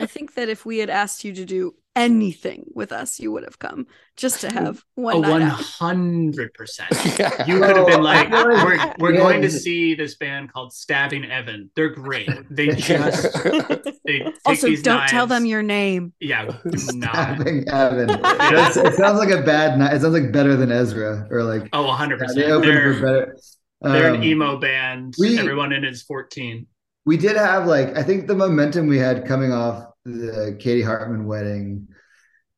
[0.00, 1.62] I think that if we had asked you to do
[1.96, 5.60] anything with us, you would have come just to have one A night one out.
[5.60, 6.90] hundred percent.
[7.48, 10.72] You could have been Oh, like, we're, we're yeah, going to see this band called
[10.72, 11.70] Stabbing Evan.
[11.76, 12.28] They're great.
[12.50, 13.22] They just
[14.06, 16.12] they Also, don't tell them your name.
[16.20, 16.52] yeah, do
[16.98, 17.14] not.
[17.14, 18.08] Stabbing Evan.
[18.08, 19.94] That's- it sounds like a bad night.
[19.94, 22.38] It sounds like better than Ezra or like Oh, 100 percent.
[22.38, 23.36] they opened for better.
[23.84, 25.14] They're Um, an emo band.
[25.18, 26.66] we- Everyone in is 14.
[27.06, 31.26] we did have like I think the momentum we had coming off the Katie Hartman
[31.26, 31.88] wedding,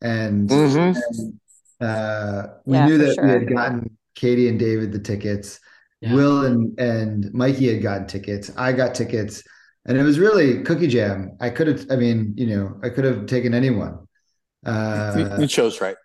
[0.03, 0.97] and, Mhm.
[1.81, 5.61] and, uh, we Yeah, knew for that we had gotten Katie and David the tickets.
[6.01, 6.15] Yeah.
[6.15, 8.51] Will and and Mikey had gotten tickets.
[8.57, 9.43] I got tickets,
[9.87, 11.33] and it was really cookie jam.
[11.41, 11.87] I could have.
[11.91, 13.99] I mean, you know, I could have taken anyone.
[14.67, 15.97] you, Uh, you chose right.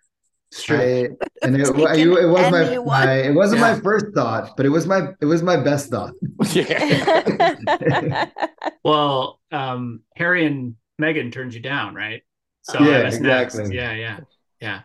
[0.52, 0.76] It's true.
[0.76, 1.08] I,
[1.46, 3.74] and it, Taken it, it was my, my, it wasn't Yeah.
[3.74, 6.12] my first thought, but it was my it was my best thought.
[6.52, 8.26] Yeah.
[8.84, 12.22] well, um, Harry and Megan turned you down, right?
[12.62, 13.54] So Yeah, I was next.
[13.54, 13.76] exactly.
[13.76, 14.20] Yeah, yeah,
[14.60, 14.80] yeah.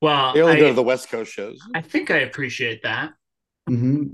[0.00, 1.60] Well, They only I, go to the West Coast shows.
[1.74, 3.12] I think I appreciate that.
[3.68, 4.04] hmm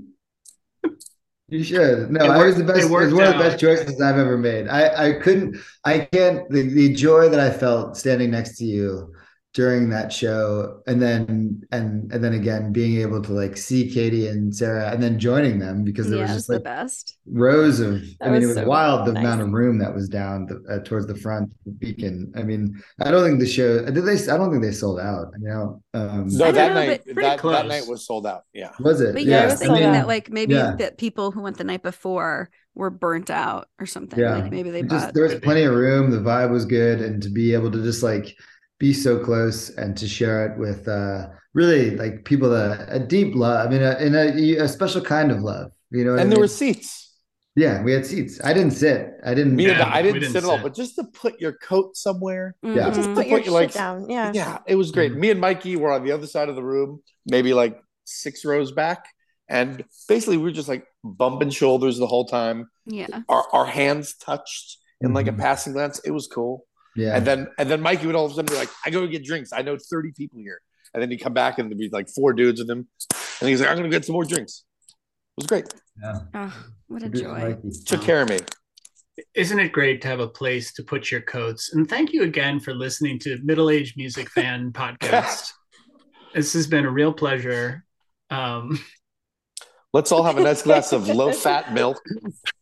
[1.47, 2.11] You should.
[2.11, 2.79] No, It I was the best.
[2.79, 4.67] it It, was worked one of the best choices I've ever made.
[4.67, 5.55] I I couldn't.
[5.85, 6.47] I can't.
[6.49, 9.13] The, the joy that I felt standing next to you
[9.59, 14.27] during that show, and then and and then again being able to like see Katie
[14.27, 17.17] and Sarah, and then joining them because there Yeah, was it's just the like best.
[17.27, 18.01] rows of.
[18.21, 19.21] I That mean, it was was so wild the nice.
[19.23, 22.31] amount of room that was down the, uh, towards the front the beacon.
[22.35, 23.85] I mean, I don't think the show.
[23.85, 24.13] Did they?
[24.31, 25.27] I don't think they sold out.
[25.39, 25.83] You know.
[25.93, 28.43] Um, No, that know, night pretty that, that night was sold out.
[28.53, 28.71] Yeah.
[28.79, 29.13] was it?
[29.13, 30.75] But yeah, I was thinking I that like maybe yeah.
[30.79, 34.19] that people who went the night before were burnt out or something.
[34.19, 34.35] Yeah.
[34.37, 37.21] Like maybe they just bought there was plenty of room the vibe was good and
[37.23, 38.35] to be able to just like
[38.79, 43.35] be so close and to share it with uh really like people that a deep
[43.35, 46.27] love i mean a, in a, a special kind of love you know what And
[46.27, 46.41] I there mean?
[46.41, 47.17] were seats.
[47.55, 50.33] yeah we had seats i didn't sit i didn't Me and Yeah, I didn't, didn't
[50.33, 52.55] sit at all, but just to put your coat somewhere.
[52.63, 52.89] Yeah.
[52.91, 53.15] Just Mhm.
[53.15, 54.09] put your Put your, like, shit down.
[54.09, 54.31] Yeah.
[54.33, 55.11] Yeah, it was great.
[55.13, 55.19] Mhm.
[55.23, 58.71] Me and Mikey were on the other side of the room, maybe like six rows
[58.71, 58.99] back.
[59.49, 62.69] And basically, we were just like bumping shoulders the whole time.
[62.85, 63.07] yeah.
[63.27, 65.39] Our, our hands touched in like a Mhm.
[65.39, 65.99] passing glance.
[66.05, 66.65] It was cool.
[66.99, 69.05] Yeah And then and then Mikey would all of a sudden be like, I go
[69.07, 69.51] get drinks.
[69.53, 70.59] I know 30 people here.
[70.93, 72.87] And then he'd come back and there'd be like four dudes with him.
[73.39, 74.63] And he's like, I'm gonna get some more drinks.
[74.89, 74.95] It
[75.37, 75.65] was great.
[76.01, 76.19] yeah.
[76.33, 77.55] Oh, what a joy.
[77.61, 77.69] Mikey.
[77.85, 78.39] Took care of me.
[79.35, 81.73] Isn't it great to have a place to put your coats?
[81.73, 85.51] And thank you again for listening to Middle Age Music Fan Podcast.
[86.33, 87.83] This has been a real pleasure.
[88.29, 88.79] Um,
[89.93, 91.97] Let's all have a nice glass of low fat milk,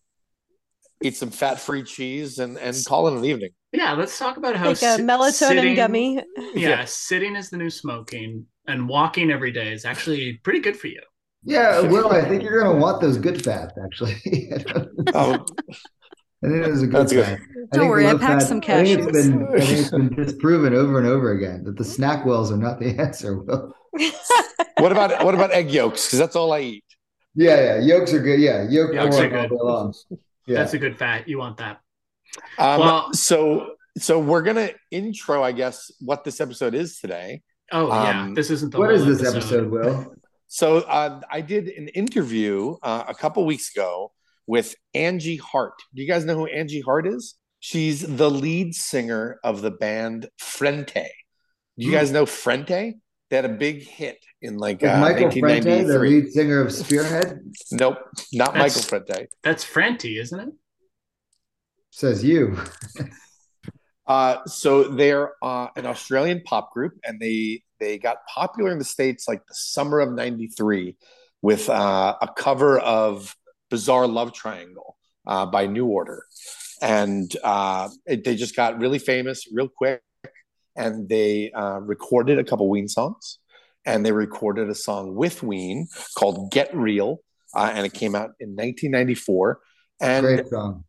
[1.03, 3.51] eat some fat free cheese, and and call it an evening.
[3.71, 6.23] yeah, let's talk about how Like a si- melatonin sitting- gummy.
[6.55, 10.87] Yeah, sitting is the new smoking, and walking every day is actually pretty good for
[10.87, 11.01] you.
[11.43, 14.15] Yeah, well, I think you're gonna want those good fats actually.
[15.13, 15.45] oh.
[16.43, 17.39] I think it was a good That's fat.
[17.71, 19.11] Don't worry, I packed fat- some I think it's cashews.
[19.31, 22.79] been, I think it's been disproven over and over again that the SnackWells are not
[22.79, 23.39] the answer.
[23.41, 23.73] Will.
[24.77, 26.05] what about what about egg yolks?
[26.05, 26.83] Because that's all I eat.
[27.33, 28.39] Yeah, yeah, yolks are good.
[28.39, 29.51] Yeah, yolk Yolks are good.
[30.47, 30.57] Day long.
[30.57, 31.27] Yeah, That's a good fat.
[31.27, 31.79] You want that.
[32.57, 37.41] Um, Well- so so we're gonna intro, I guess, what this episode is today.
[37.71, 40.13] Oh yeah, Um, this isn't the what whole is this episode, Will?
[40.47, 44.13] So uh, I did an interview uh, a couple weeks ago
[44.45, 45.73] with Angie Hart.
[45.93, 47.35] Do you guys know who Angie Hart is?
[47.59, 50.93] She's the lead singer of the band Frente.
[50.93, 51.95] Do you Hmm.
[51.97, 52.95] guys know Frente?
[53.29, 56.71] They had a big hit in like Is uh, Michael Frente, the lead singer of
[56.71, 57.97] Spearhead, Nope,
[58.31, 59.29] not That's- Michael Frente.
[59.43, 60.49] That's Franti, isn't it?
[61.91, 62.57] says you.
[64.07, 68.85] Uh, so they're uh, an Australian pop group, and they they got popular in the
[68.85, 70.95] states like the summer of '93
[71.41, 73.35] with uh, a cover of
[73.69, 74.95] "Bizarre Love Triangle"
[75.27, 76.23] uh, by New Order,
[76.81, 80.01] and uh, it, they just got really famous real quick.
[80.77, 83.39] And they uh, recorded a couple Ween songs,
[83.85, 87.19] and they recorded a song with Ween called "Get Real,"
[87.55, 89.59] uh, and it came out in 1994.
[89.99, 90.83] And Great song.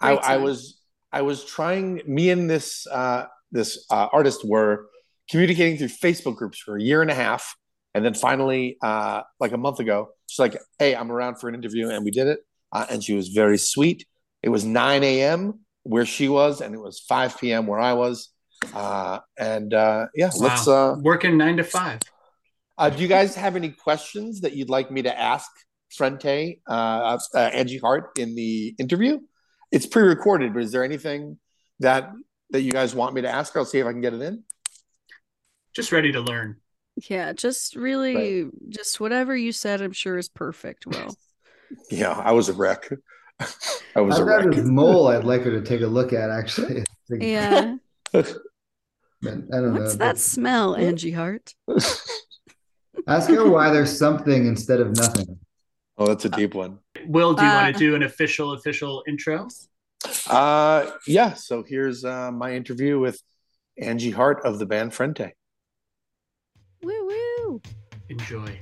[0.00, 0.42] I, Great I song.
[0.42, 0.80] was
[1.12, 2.02] I was trying.
[2.06, 4.86] Me and this uh, this uh, artist were
[5.30, 7.56] communicating through Facebook groups for a year and a half,
[7.94, 11.54] and then finally, uh, like a month ago, she's like, "Hey, I'm around for an
[11.54, 12.40] interview," and we did it.
[12.72, 14.06] Uh, and she was very sweet.
[14.42, 15.60] It was 9 a.m.
[15.84, 17.66] where she was, and it was 5 p.m.
[17.66, 18.30] where I was.
[18.74, 20.66] Uh, and uh, yeah, let's.
[20.68, 22.00] Uh, Working nine to five.
[22.78, 25.50] uh, do you guys have any questions that you'd like me to ask
[25.96, 29.18] Frente, uh, uh, Angie Hart, in the interview?
[29.72, 31.38] It's pre-recorded, but is there anything
[31.80, 32.10] that
[32.50, 33.56] that you guys want me to ask?
[33.56, 34.44] I'll see if I can get it in.
[35.74, 36.56] Just ready to learn.
[37.10, 40.86] Yeah, just really, just whatever you said, I'm sure is perfect.
[40.86, 41.16] Well,
[41.90, 42.88] Yeah, I was a wreck.
[43.96, 44.54] I was a I've got wreck.
[44.54, 46.84] this mole I'd like her to take a look at actually.
[47.10, 47.74] Yeah.
[48.14, 48.36] But
[49.24, 49.98] I don't What's know.
[49.98, 51.54] that smell, Angie Hart?
[53.06, 55.38] Ask her why there's something instead of nothing.
[55.98, 56.78] Oh, that's a deep one.
[57.06, 59.48] Will, do you Uh, want to do an official official intro?
[60.28, 61.34] Uh, yeah.
[61.34, 63.20] So here's uh, my interview with
[63.78, 65.32] Angie Hart of the band Frente.
[66.82, 67.06] Woo
[67.38, 67.62] woo.
[68.08, 68.60] Enjoy.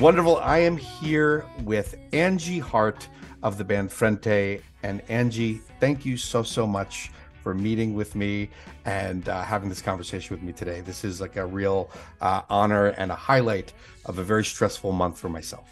[0.00, 0.38] Wonderful.
[0.38, 3.06] I am here with Angie Hart
[3.42, 4.62] of the band Frente.
[4.82, 7.10] And Angie, thank you so, so much
[7.42, 8.48] for meeting with me
[8.86, 10.80] and uh, having this conversation with me today.
[10.80, 11.90] This is like a real
[12.22, 13.74] uh, honor and a highlight
[14.06, 15.68] of a very stressful month for myself.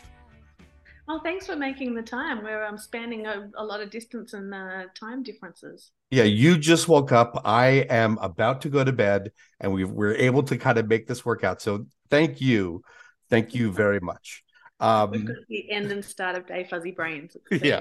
[1.07, 2.45] Well, thanks for making the time.
[2.45, 5.93] We're um, spanning a, a lot of distance and uh, time differences.
[6.11, 7.41] Yeah, you just woke up.
[7.47, 11.07] I am about to go to bed, and we we're able to kind of make
[11.07, 11.63] this work out.
[11.63, 12.83] So thank you,
[13.31, 14.43] thank you very much.
[14.81, 17.37] Um, the end and start of Day Fuzzy Brains.
[17.51, 17.81] Yeah.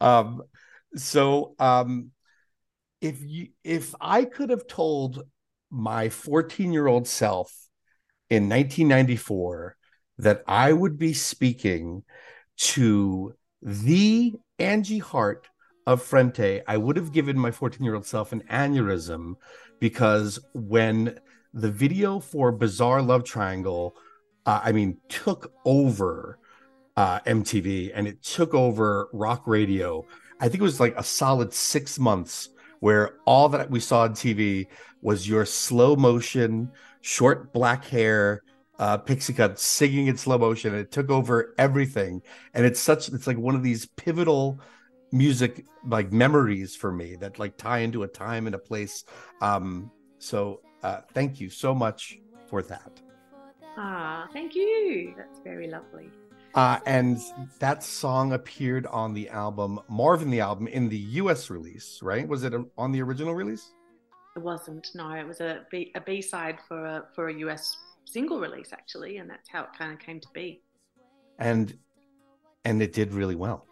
[0.00, 0.42] um,
[0.96, 2.10] so um,
[3.00, 5.22] if you if I could have told
[5.70, 7.52] my 14 year old self
[8.30, 9.76] in 1994
[10.18, 12.02] that I would be speaking
[12.56, 15.48] to the Angie Hart
[15.86, 19.34] of Frente, I would have given my 14 year old self an aneurysm
[19.80, 21.18] because when
[21.52, 23.94] the video for Bizarre Love Triangle,
[24.46, 26.38] uh, I mean, took over
[26.96, 30.04] uh, MTV and it took over rock radio.
[30.40, 34.12] I think it was like a solid six months where all that we saw on
[34.12, 34.66] TV
[35.02, 38.42] was your slow motion, short black hair,
[38.78, 40.72] uh, pixie cut singing in slow motion.
[40.72, 42.22] And it took over everything.
[42.54, 44.60] And it's such, it's like one of these pivotal
[45.12, 49.04] music like memories for me that like tie into a time and a place.
[49.40, 53.05] Um, so uh, thank you so much for that.
[53.76, 55.14] Ah, thank you.
[55.16, 56.10] That's very lovely.
[56.54, 57.18] Uh, and
[57.58, 62.26] that song appeared on the album Marvin the album in the US release, right?
[62.26, 63.72] Was it on the original release?
[64.34, 64.88] It wasn't.
[64.94, 68.72] No, it was a B, a B side for a for a US single release
[68.72, 70.62] actually, and that's how it kind of came to be.
[71.38, 71.76] And
[72.64, 73.66] and it did really well.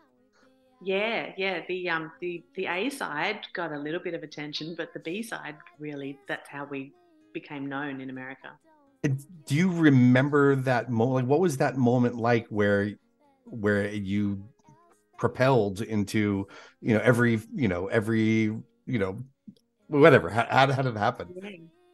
[0.83, 1.63] Yeah, yeah.
[1.67, 5.23] The um the the A side got a little bit of attention, but the B
[5.23, 6.93] side really that's how we
[7.33, 8.51] became known in America.
[9.05, 11.15] Do you remember that moment?
[11.15, 12.93] Like, what was that moment like where,
[13.45, 14.45] where you
[15.19, 16.49] propelled into,
[16.81, 18.23] you know, every, you know, every,
[18.87, 19.23] you know,
[19.89, 20.31] whatever?
[20.31, 21.29] How, how, how did it happen?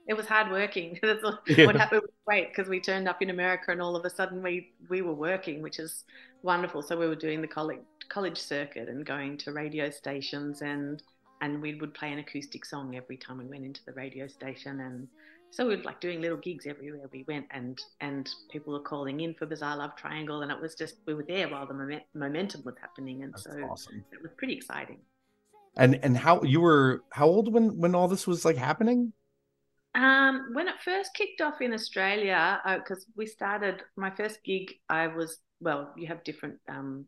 [0.08, 0.98] It was hard working.
[1.02, 1.72] That's what Yeah.
[1.78, 4.72] happened was great because we turned up in America and all of a sudden we
[4.88, 6.04] we were working, which is
[6.42, 6.82] wonderful.
[6.82, 11.02] So we were doing the college college circuit and going to radio stations and
[11.42, 14.80] and we would play an acoustic song every time we went into the radio station
[14.80, 15.08] and
[15.50, 19.20] so we were like doing little gigs everywhere we went and and people were calling
[19.20, 22.02] in for Bizarre Love Triangle and it was just we were there while the moment,
[22.14, 24.04] momentum was happening and That's so awesome.
[24.12, 24.98] it was pretty exciting.
[25.76, 29.12] And and how you were how old when when all this was like happening?
[29.94, 35.08] Um, when it first kicked off in Australia, because we started my first gig, I
[35.08, 35.92] was well.
[35.96, 37.06] You have different um,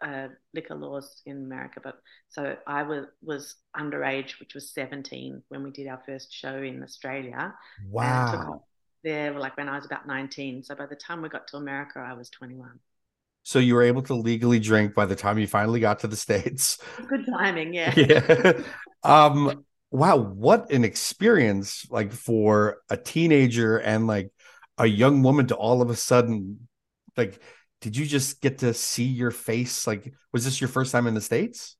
[0.00, 5.62] uh, liquor laws in America, but so I was was underage, which was seventeen when
[5.62, 7.54] we did our first show in Australia.
[7.90, 8.64] Wow.
[9.02, 10.62] there, like when I was about nineteen.
[10.62, 12.78] So by the time we got to America, I was twenty one.
[13.42, 16.16] So you were able to legally drink by the time you finally got to the
[16.16, 16.78] states.
[17.08, 17.94] Good timing, yeah.
[17.96, 18.62] yeah.
[19.02, 24.30] Um wow, what an experience like for a teenager and like
[24.76, 26.68] a young woman to all of a sudden
[27.16, 27.40] like
[27.80, 31.14] did you just get to see your face like was this your first time in
[31.14, 31.76] the states?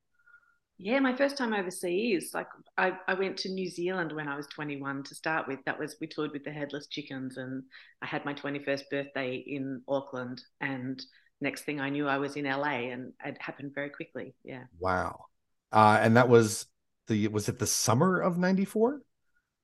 [0.80, 4.46] Yeah, my first time overseas, like I, I went to New Zealand when I was
[4.46, 5.58] 21 to start with.
[5.66, 7.64] That was we toured with the Headless Chickens, and
[8.00, 10.40] I had my 21st birthday in Auckland.
[10.60, 11.02] And
[11.40, 14.34] next thing I knew, I was in LA, and it happened very quickly.
[14.44, 15.24] Yeah, Wow.
[15.72, 16.66] Uh and that was
[17.08, 19.02] the was it the summer of 94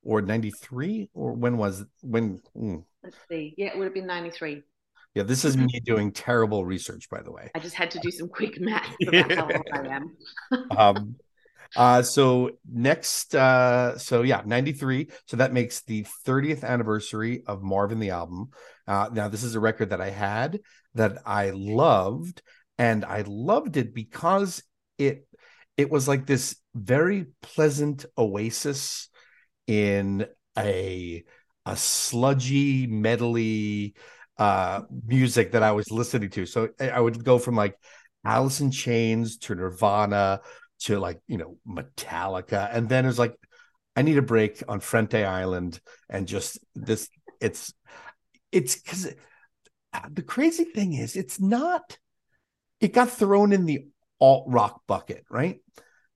[0.03, 2.79] or 93 or when was when hmm.
[3.05, 3.55] let's see.
[3.57, 4.65] Yeah, it would have been 93.
[5.15, 7.51] Yeah this is me doing terrible research by the way.
[7.55, 10.17] I just had to do some quick math about how old I am.
[10.77, 11.17] um
[11.77, 18.01] uh so next uh so yeah 93 so that makes the 30th anniversary of marvin
[18.01, 18.51] the album.
[18.87, 20.61] Uh now this is a record that i had
[20.95, 22.43] that i loved
[22.79, 24.63] and i loved it because
[24.99, 25.27] it
[25.77, 29.09] it was like this very pleasant oasis
[29.67, 30.27] in
[30.59, 31.25] a
[31.67, 33.95] a sludgy medley
[34.39, 37.77] uh music that i was listening to so i would go from like
[38.25, 40.41] alice in chains to nirvana
[40.81, 43.35] to like you know Metallica, and then it's like
[43.97, 47.09] I need a break on Frente Island, and just this.
[47.41, 47.73] It's
[48.53, 49.15] it's because
[50.11, 51.99] the crazy thing is it's not.
[52.81, 53.87] It got thrown in the
[54.21, 55.61] alt rock bucket, right?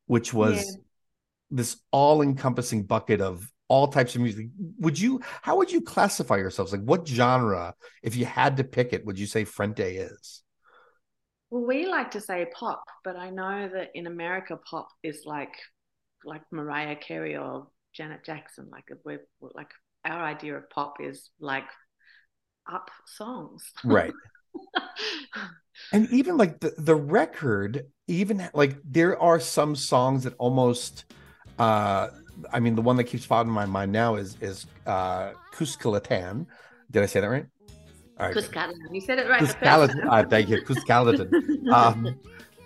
[0.06, 0.80] Which was Yeah.
[1.50, 4.48] this all encompassing bucket of all types of music.
[4.78, 5.20] Would you?
[5.42, 6.72] How would you classify yourselves?
[6.72, 10.42] Like, what genre, if you had to pick it, would you say Frente is?
[11.50, 15.54] Well, we like to say pop, but I know that in America, pop is like
[16.24, 18.68] like Mariah Carey or Janet Jackson.
[18.70, 19.70] Like we're like
[20.04, 21.68] our idea of pop is like
[22.70, 23.72] up songs.
[23.84, 24.12] Right.
[25.92, 31.04] and even like the, the record even like there are some songs that almost
[31.58, 32.08] uh
[32.52, 36.46] i mean the one that keeps popping in my mind now is is uh Cuscatlan.
[36.90, 37.46] did i say that right
[38.20, 38.34] all right.
[38.90, 39.42] You said it right.
[39.42, 40.06] Cuscatlan.
[40.10, 41.68] uh, thank you Cuscatlan.
[41.72, 42.18] um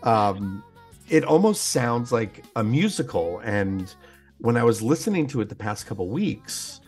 [0.03, 0.65] um
[1.09, 3.95] it almost sounds like a musical and
[4.39, 6.81] when i was listening to it the past couple weeks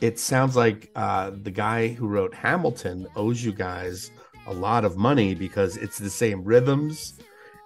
[0.00, 4.10] it sounds like uh the guy who wrote hamilton owes you guys
[4.46, 7.15] a lot of money because it's the same rhythms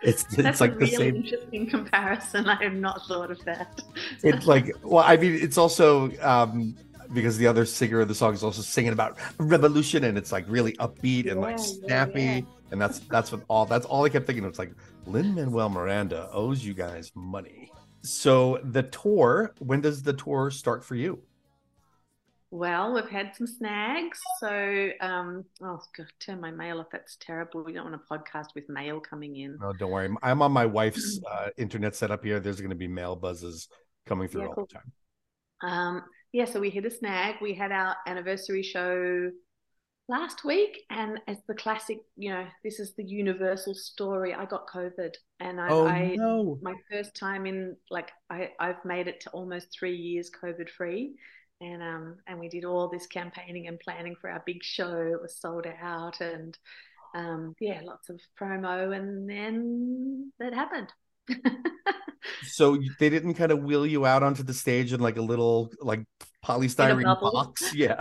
[0.03, 2.46] it's That's it's like the really same interesting comparison.
[2.48, 3.82] I have not thought of that.
[4.22, 6.74] it's like well i mean it's also um
[7.12, 10.44] because the other singer of the song is also singing about revolution and it's like
[10.48, 12.40] really upbeat and like Yeah, yeah, snappy yeah.
[12.70, 14.51] and that's that's what all that's all i kept thinking of.
[14.51, 14.72] it's like
[15.07, 17.70] lin manuel miranda owes you guys money
[18.03, 21.20] so the tour when does the tour start for you
[22.53, 24.18] Well, we've had some snags.
[24.40, 26.88] So, um, oh, God, turn my mail off.
[26.90, 27.62] That's terrible.
[27.64, 29.57] We don't want a podcast with mail coming in.
[29.61, 32.88] no don't worry i'm on my wife's uh, internet setup here there's going to be
[32.88, 33.68] mail buzzes
[34.07, 34.68] coming through Yeah, all cool.
[34.68, 34.92] the time
[35.62, 37.36] Um, yeah, so we hit a snag.
[37.40, 39.30] We had our anniversary show
[40.09, 44.32] last week, and as the classic, you know, this is the universal story.
[44.34, 48.84] I got COVID, and I, oh I no my first time in like I I've
[48.84, 51.14] made it to almost three years COVID free,
[51.61, 54.96] and um and we did all this campaigning and planning for our big show.
[55.12, 56.56] It was sold out, and
[57.14, 60.92] um yeah, lots of promo, and then that happened.
[62.42, 65.70] so they didn't kind of wheel you out onto the stage in like a little
[65.80, 66.04] like
[66.44, 68.00] polystyrene box yeah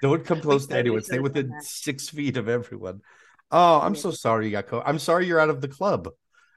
[0.00, 3.00] don't come close to anyone stay within six feet of everyone
[3.50, 4.00] Oh, I'm Yeah.
[4.00, 4.82] so sorry you got COVID.
[4.84, 6.08] I'm sorry you're out of the club.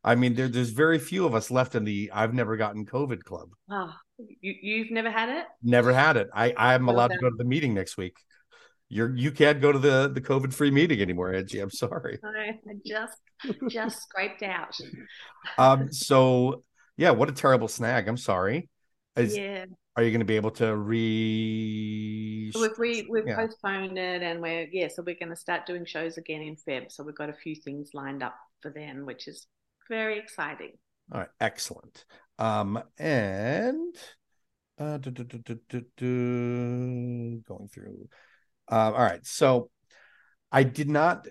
[0.03, 3.24] I mean, there, there's very few of us left in the I've never gotten COVID
[3.24, 3.49] club.
[3.70, 5.45] Oh, you you've never had it?
[5.63, 6.28] Never had it.
[6.34, 8.18] I I'm Well allowed to go to the meeting next week.
[8.89, 11.59] You're you can't go to the the COVID free meeting anymore, Angie.
[11.59, 12.20] I'm sorry.
[12.24, 12.53] I
[12.86, 13.18] just
[13.70, 14.76] just scraped out.
[15.57, 15.91] Um.
[15.91, 16.63] So
[16.95, 18.07] yeah, what a terrible snag.
[18.07, 18.70] I'm sorry.
[19.15, 19.65] Is, yeah.
[19.95, 22.51] Are you going to be able to re?
[22.53, 23.36] So we've we, we've Yeah.
[23.36, 26.91] postponed it, and we're yeah, so we're going to start doing shows again in Feb.
[26.91, 29.47] So we've got a few things lined up for then, which is
[29.89, 30.74] very exciting.
[31.11, 32.05] All right, excellent.
[32.40, 33.96] Um, and
[34.80, 35.26] uh, du- du-
[35.98, 38.08] du- going through.
[38.70, 39.70] Um, all right, so
[40.52, 41.28] I did not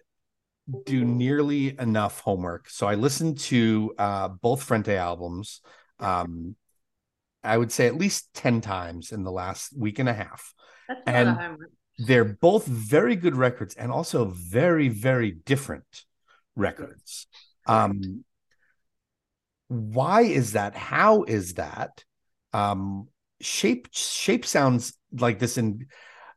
[0.85, 5.61] do nearly enough homework, so I listened to uh, both Frente albums.
[6.01, 6.57] Um,
[7.45, 10.53] I would say at least ten times in the last week and a half.
[10.89, 11.57] That's And- a.
[11.99, 16.05] They're both very good records and also very, very different
[16.55, 17.27] records.
[17.67, 18.23] Um,
[19.69, 20.75] why is that?
[20.75, 22.05] How is that?
[22.53, 23.09] Um,
[23.41, 25.85] shape shape sounds like this and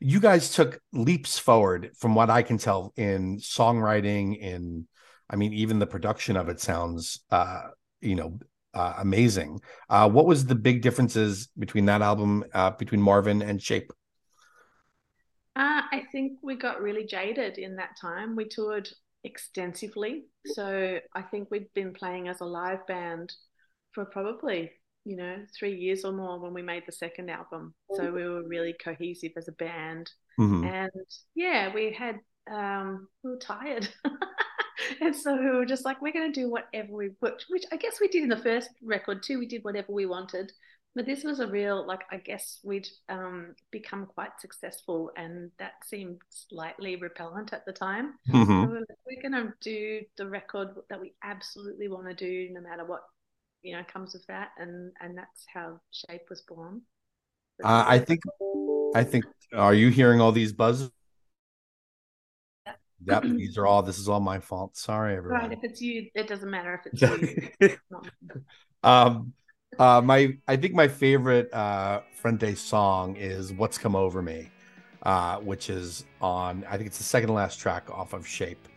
[0.01, 4.87] you guys took leaps forward from what I can tell in songwriting, in
[5.29, 7.67] I mean, even the production of it sounds uh,
[8.01, 8.39] you know,
[8.73, 9.61] uh, amazing.
[9.89, 13.91] Uh, what was the big differences between that album, uh, between Marvin and Shape?
[15.55, 18.35] Uh, I think we got really jaded in that time.
[18.35, 18.89] We toured
[19.23, 20.25] extensively.
[20.45, 23.33] So I think we'd been playing as a live band
[23.93, 24.71] for probably,
[25.05, 27.73] you know, three years or more when we made the second album.
[27.93, 30.09] So we were really cohesive as a band.
[30.39, 30.65] Mhm.
[30.65, 31.05] And
[31.35, 32.19] yeah, we had,
[32.51, 33.89] um, we were tired.
[35.01, 37.75] and so we were just like, we're going to do whatever we, which, which I
[37.77, 39.39] guess we did in the first record too.
[39.39, 40.51] We did whatever we wanted.
[40.95, 45.73] But this was a real, like, I guess we'd um, become quite successful, and that
[45.85, 48.15] seemed slightly repellent at the time.
[48.27, 48.45] Mhm.
[48.63, 52.49] So we're, like, we're going to do the record that we absolutely want to do,
[52.51, 53.01] no matter what
[53.61, 56.81] you know comes of that, and and that's how Shape was born.
[57.63, 58.21] Uh, I think,
[58.95, 59.25] I think.
[59.53, 60.91] Are you hearing all these buzzes?
[63.05, 63.81] Yep, these are all.
[63.89, 64.75] This is all my fault.
[64.77, 65.41] Sorry, everyone.
[65.41, 65.51] right.
[65.51, 67.49] If it's you, it doesn't matter if it's you.
[67.59, 68.41] It's not me.
[68.83, 69.33] um,
[69.77, 74.49] uh, my I think my favorite uh Frente song is "What's Come Over Me,"
[75.03, 76.65] uh, which is on.
[76.69, 78.67] I think it's the second last track off of Shape,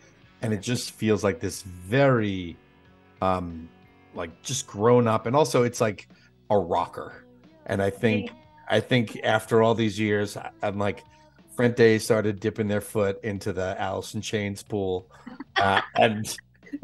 [0.43, 2.57] and it just feels like this very,
[3.20, 3.68] um,
[4.14, 6.09] like just grown up, and also it's like
[6.51, 7.24] a rocker.
[7.66, 8.30] And I think
[8.68, 11.05] I think after all these years, I'm like,
[11.57, 13.76] Frente started dipping their foot into the
[14.14, 15.11] in Chains pool,
[15.57, 16.36] uh, and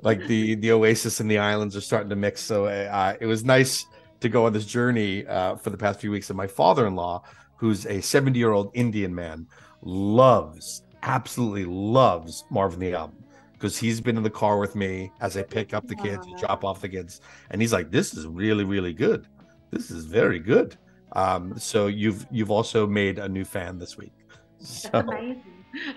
[0.03, 2.41] like the the Oasis and the Islands are starting to mix.
[2.41, 3.87] So uh, it was nice
[4.21, 6.31] to go on this journey uh, for the past few weeks.
[6.31, 7.23] And my father-in-law,
[7.57, 9.47] who's a 70 year old Indian man,
[9.83, 15.37] loves absolutely loves Marvin the album because he's been in the car with me as
[15.37, 16.39] I pick up the kids, Aw.
[16.39, 19.27] drop off the kids, and he's like, "This is really really good.
[19.71, 20.77] This is very good."
[21.13, 24.13] Um, so you've you've also made a new fan this week.
[24.61, 24.89] So.
[24.93, 25.43] That's amazing.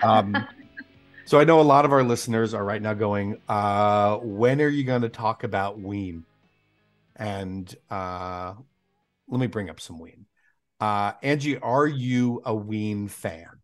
[0.04, 0.48] Um,
[1.32, 4.68] So I know a lot of our listeners are right now going, uh, when are
[4.68, 6.26] you going to talk about Ween?
[7.22, 8.56] And uh,
[9.28, 10.26] let me bring up some Ween.
[10.80, 13.62] Uh, Angie, are you a Ween fan?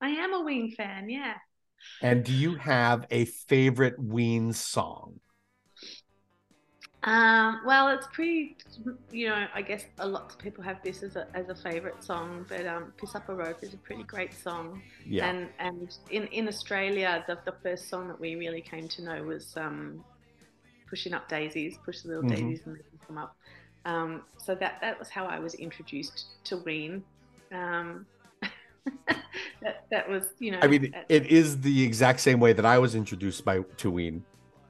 [0.00, 1.08] I am a Ween fan.
[1.08, 1.34] Yeah.
[2.02, 5.20] And do you have a favorite Ween song?
[7.04, 8.56] Um, well, it's pretty,
[9.12, 12.02] you know, I guess a lot of people have this as a, as a favorite
[12.02, 14.82] song, but um, Piss Up a Rope is a pretty great song.
[15.06, 15.30] Yeah.
[15.30, 19.22] And and in, in Australia, the, the first song that we really came to know
[19.22, 20.04] was um,
[20.90, 22.30] Pushing Up Daisies, Push the Little Mhm.
[22.30, 23.36] Daisies and Make Them Come Up.
[23.86, 27.02] Um, so that, that was how I was introduced to Ween.
[27.52, 28.04] Um,
[29.62, 32.66] that, that was, you know, I mean, uh, it is the exact same way that
[32.66, 34.24] I was introduced by to Ween,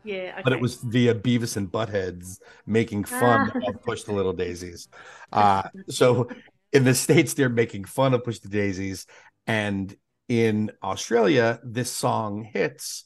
[0.04, 3.68] yeah, but it was via Beavis and Buttheads making fun Ah.
[3.68, 4.88] of Push the Little Daisies.
[5.32, 6.28] Uh, so
[6.72, 9.06] in the states, they're making fun of Push the Daisies,
[9.46, 9.94] and
[10.28, 13.04] in Australia, this song hits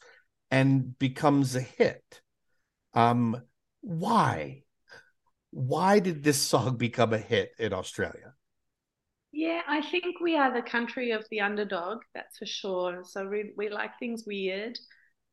[0.50, 2.20] and becomes a hit.
[2.94, 3.40] Um,
[3.80, 4.62] why?
[5.50, 8.34] Why did this song become a hit in Australia?
[9.32, 13.02] Yeah, I think we are the country of the underdog, that's for sure.
[13.04, 14.78] So we we like things weird,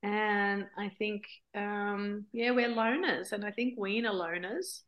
[0.01, 4.82] and I think um, yeah, we're loners, and I think Ween are loners.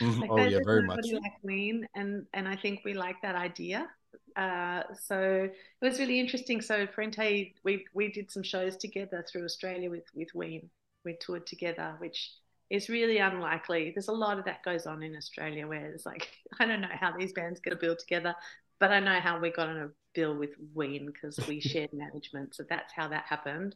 [0.00, 1.06] Like oh yeah, very much.
[1.12, 3.88] like Ween, and and I think we like that idea.
[4.36, 6.60] Uh, so it was really interesting.
[6.62, 10.70] So Frente, we we did some shows together through Australia with with Ween.
[11.04, 12.30] We toured together, which
[12.70, 13.90] is really unlikely.
[13.94, 16.28] There's a lot of that goes on in Australia where it's like
[16.60, 18.34] I don't know how these bands get a bill together,
[18.80, 22.54] but I know how we got on a bill with Ween because we shared management.
[22.54, 23.74] So that's how that happened.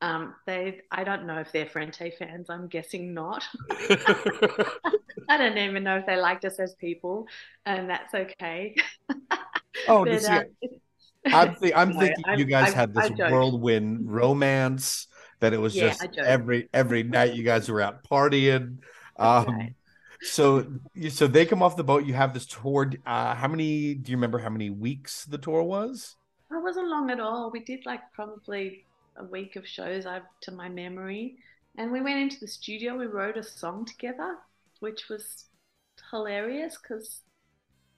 [0.00, 2.48] Um, they, I don't know if they're Frente fans.
[2.48, 3.42] I'm guessing not.
[5.28, 7.26] I don't even know if they liked us as people,
[7.66, 8.76] and that's okay.
[9.88, 10.44] Oh, But, this- um,
[11.26, 15.08] I'm, thi- I'm No, thinking I- you guys I- had this whirlwind romance
[15.40, 18.78] that it was Yeah, just every every night you guys were out partying.
[19.18, 19.74] Um, Right.
[20.22, 20.66] so
[21.10, 22.04] so they come off the boat.
[22.04, 22.92] You have this tour.
[23.06, 23.94] Uh, how many?
[23.94, 26.16] Do you remember how many weeks the tour was?
[26.50, 27.50] It wasn't long at all.
[27.50, 28.84] We did like probably
[29.16, 31.38] a week of shows I to my memory.
[31.76, 34.36] And we went into the studio, we wrote a song together,
[34.80, 35.46] which was
[36.10, 37.22] hilarious because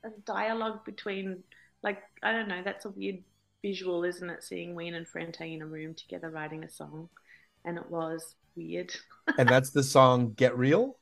[0.04, 1.42] a dialogue between
[1.82, 3.22] like I don't know, that's a weird
[3.62, 4.44] visual, isn't it?
[4.44, 7.08] Seeing Ween and Frente in a room together writing a song.
[7.64, 8.94] And it was weird.
[9.38, 10.96] And that's the song "Get Real."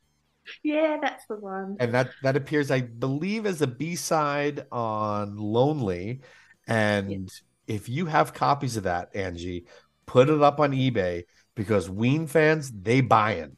[0.62, 1.76] yeah, that's the one.
[1.78, 6.20] and that that appears i believe as a b-side on lonely
[6.66, 7.30] and
[7.66, 9.66] if you have copies of that angie
[10.06, 13.56] put it up on ebay because ween fans they buying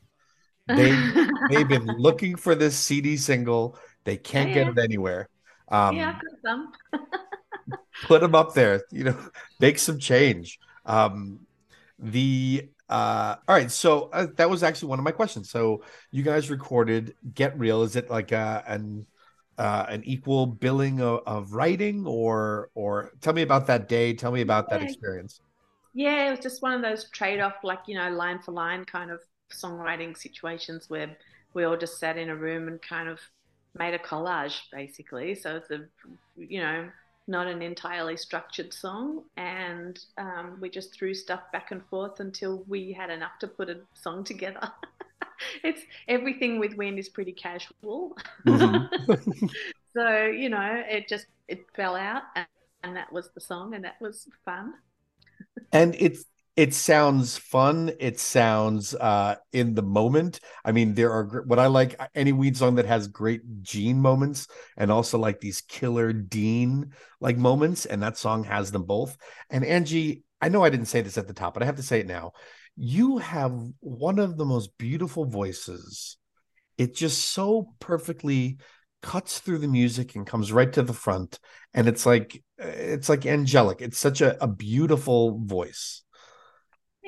[0.66, 0.90] they
[1.48, 5.28] they've been looking for this cd single they can't get it anywhere
[5.68, 6.72] um yeah, I've got some.
[8.04, 9.16] put them up there you know
[9.60, 11.40] make some change um
[11.98, 15.48] the uh all right so uh, that was actually one of my questions.
[15.50, 17.82] So you guys recorded get real.
[17.82, 19.06] Is it like a an
[19.56, 24.12] uh an equal billing of, of writing or or tell me about that day.
[24.12, 25.40] Tell me about that experience.
[25.92, 28.84] Yeah, it was just one of those trade off, like, you know, line for line
[28.84, 29.20] kind of
[29.52, 31.16] songwriting situations where
[31.52, 33.18] we all just sat in a room and kind of
[33.76, 35.34] made a collage, basically.
[35.34, 35.80] So it's a,
[36.36, 36.88] you know,
[37.30, 39.24] not an entirely structured song.
[39.36, 43.70] And um, we just threw stuff back and forth until we had enough to put
[43.70, 44.60] a song together.
[45.64, 48.16] it's everything with Ween is pretty casual.
[48.46, 48.88] Mhm.
[49.96, 52.46] so, you know, it just, it fell out and,
[52.82, 54.74] and that was the song and that was fun.
[55.72, 56.24] and it's
[56.60, 57.90] it sounds fun.
[57.98, 60.40] It sounds uh in the moment.
[60.62, 64.46] I mean there are what i like any ween song that has great gene moments
[64.76, 69.16] and also like these killer dean like moments and that song has them both.
[69.48, 71.82] And angie i know i didn't say this at the top but i have to
[71.82, 72.32] say it now.
[72.76, 76.18] You have one of the most beautiful voices.
[76.76, 78.58] It just so perfectly
[79.00, 81.38] cuts through the music and comes right to the front
[81.72, 83.80] and it's like it's like angelic.
[83.80, 86.02] It's such a, a beautiful voice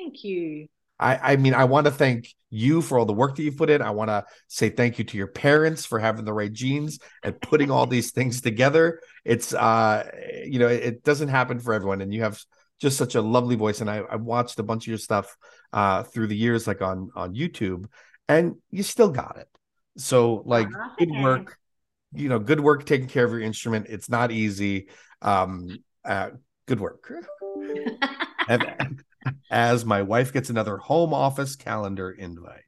[0.03, 0.67] Thank you.
[0.99, 3.69] I, I mean, I want to thank you for all the work that you've put
[3.69, 3.81] in.
[3.81, 7.39] I want to say thank you to your parents for having the right genes and
[7.39, 8.99] putting all these things together.
[9.23, 10.09] It's uh,
[10.45, 12.39] you know, it, it doesn't happen for everyone, and you have
[12.79, 13.79] just such a lovely voice.
[13.79, 15.35] And I, I watched a bunch of your stuff
[15.71, 17.85] uh through the years, like on on YouTube,
[18.27, 19.47] and you still got it.
[19.97, 21.57] So, like, Aw, good work.
[22.13, 23.87] You know, good work taking care of your instrument.
[23.89, 24.89] It's not easy.
[25.21, 26.31] Um, uh,
[26.65, 27.11] good work.
[28.45, 29.01] And
[29.53, 32.63] as my wife gets another home office calendar invite.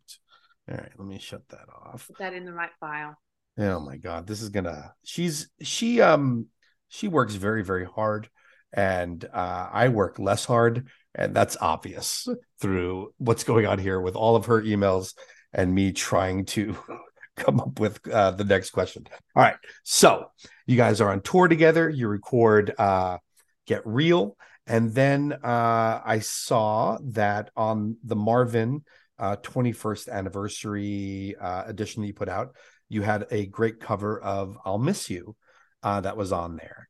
[0.70, 2.08] All right, let me shut that off.
[2.08, 3.18] Put that in the right file.
[3.58, 6.46] Oh my god, this is gonna she's she um
[6.88, 8.30] she works very very hard
[8.72, 12.28] and uh I work less hard and that's obvious
[12.62, 15.16] through what's going on here with all of her emails
[15.54, 16.78] and me trying to
[17.36, 19.08] come up with uh the next question.
[19.36, 19.56] All right.
[19.84, 20.28] So,
[20.68, 23.18] you guys are on tour together, you record uh
[23.66, 24.38] Get Real
[24.68, 28.84] and then uh I saw that on the Marvin
[29.18, 32.56] uh 21st anniversary uh edition that you put out
[32.90, 35.36] you had a great cover of I'll Miss You
[35.84, 36.90] uh, that was on there.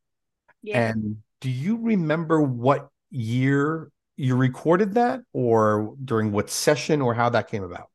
[0.61, 0.89] Yeah.
[0.89, 7.29] And do you remember what year you recorded that or during what session or how
[7.29, 7.89] that came about?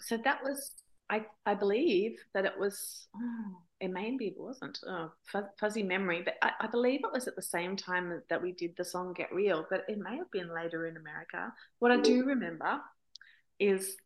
[0.00, 0.72] so that was,
[1.08, 5.12] I, I believe that it was, oh, it maybe it wasn't, oh,
[5.60, 8.74] fuzzy memory, but I, I believe it was at the same time that we did
[8.76, 11.52] the song Get Real, but it may have been later in America.
[11.78, 12.80] What I do remember
[13.60, 13.96] is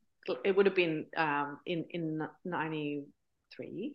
[0.45, 3.95] it would have been um, in, in 93,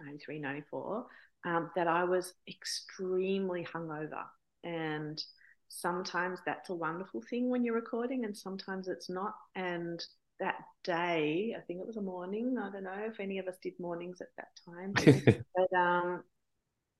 [0.00, 1.06] 93, 94,
[1.46, 4.24] um, that I was extremely hungover.
[4.64, 5.22] And
[5.68, 9.34] sometimes that's a wonderful thing when you're recording, and sometimes it's not.
[9.54, 10.04] And
[10.40, 12.56] that day, I think it was a morning.
[12.60, 14.94] I don't know if any of us did mornings at that time,
[15.56, 16.24] but um,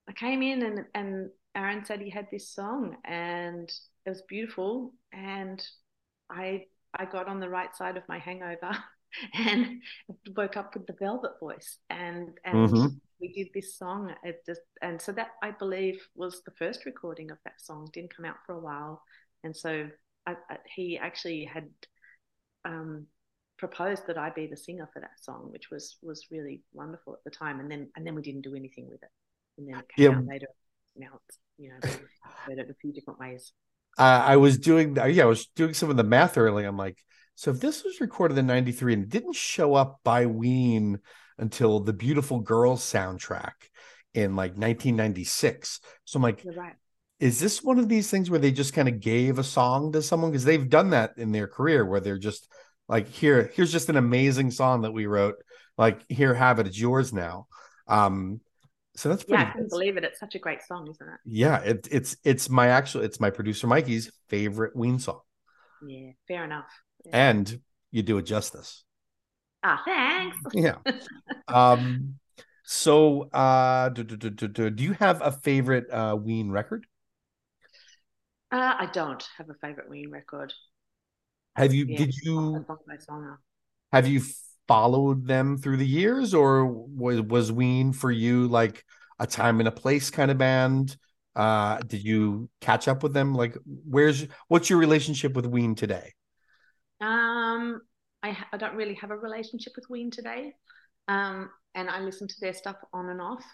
[0.08, 3.70] I came in and and Aaron said he had this song, and
[4.06, 4.94] it was beautiful.
[5.12, 5.62] And
[6.30, 8.76] I I got on the right side of my hangover
[9.34, 9.82] and
[10.36, 13.00] woke up with the Velvet Voice, and and Mhm.
[13.20, 14.14] we did this song.
[14.24, 17.90] It just and so that I believe was the first recording of that song.
[17.92, 19.02] Didn't come out for a while,
[19.44, 19.88] and so
[20.26, 21.68] I, I, he actually had
[22.64, 23.06] um,
[23.60, 27.24] proposed that I be the singer for that song, which was was really wonderful at
[27.24, 27.60] the time.
[27.60, 29.10] And then and then we didn't do anything with it,
[29.58, 30.10] and then it came Yeah.
[30.10, 30.48] out later.
[30.96, 31.80] Now it's you know
[32.48, 33.52] heard it a few different ways.
[33.98, 36.64] uh, I was doing, yeah, I was doing some of the math early.
[36.64, 36.98] I'm like,
[37.34, 40.98] so if this was recorded in '93 and didn't show up by Ween
[41.38, 43.52] until the Beautiful Girls soundtrack
[44.14, 46.74] in like 1996, so I'm like, right.
[47.20, 50.02] is this one of these things where they just kind of gave a song to
[50.02, 52.48] someone because they've done that in their career where they're just
[52.90, 55.36] like here here's just an amazing song that we wrote
[55.78, 57.48] like here have it it's yours now
[57.88, 58.40] um
[58.96, 60.04] so that's pretty Yeah, I couldn't believe it.
[60.04, 61.20] It's such a great song, isn't it?
[61.24, 65.20] yeah it, it's it's my actual it's my producer mikey's favorite ween song
[65.80, 66.70] Yeah, fair enough.
[67.04, 67.12] Yeah.
[67.12, 67.60] and
[67.90, 68.84] you do it justice
[69.62, 70.36] ah, thanks.
[70.52, 70.76] yeah
[71.48, 72.16] um
[72.64, 76.86] so uh do, do, do, do, do do you have a favorite uh ween record
[78.52, 80.52] Uh, I don't have a favorite Ween record.
[81.56, 82.66] Have you Yeah, did you
[83.92, 84.22] have you
[84.68, 88.84] followed them through the years or was was ween for you like
[89.18, 90.96] a time and a place kind of band
[91.36, 93.56] uh did you catch up with them like
[93.88, 96.12] where's what's your relationship with ween today
[97.00, 97.80] Um,
[98.22, 100.54] I I don't really have a relationship with Ween today,
[101.08, 103.44] um, and I listen to their stuff on and off.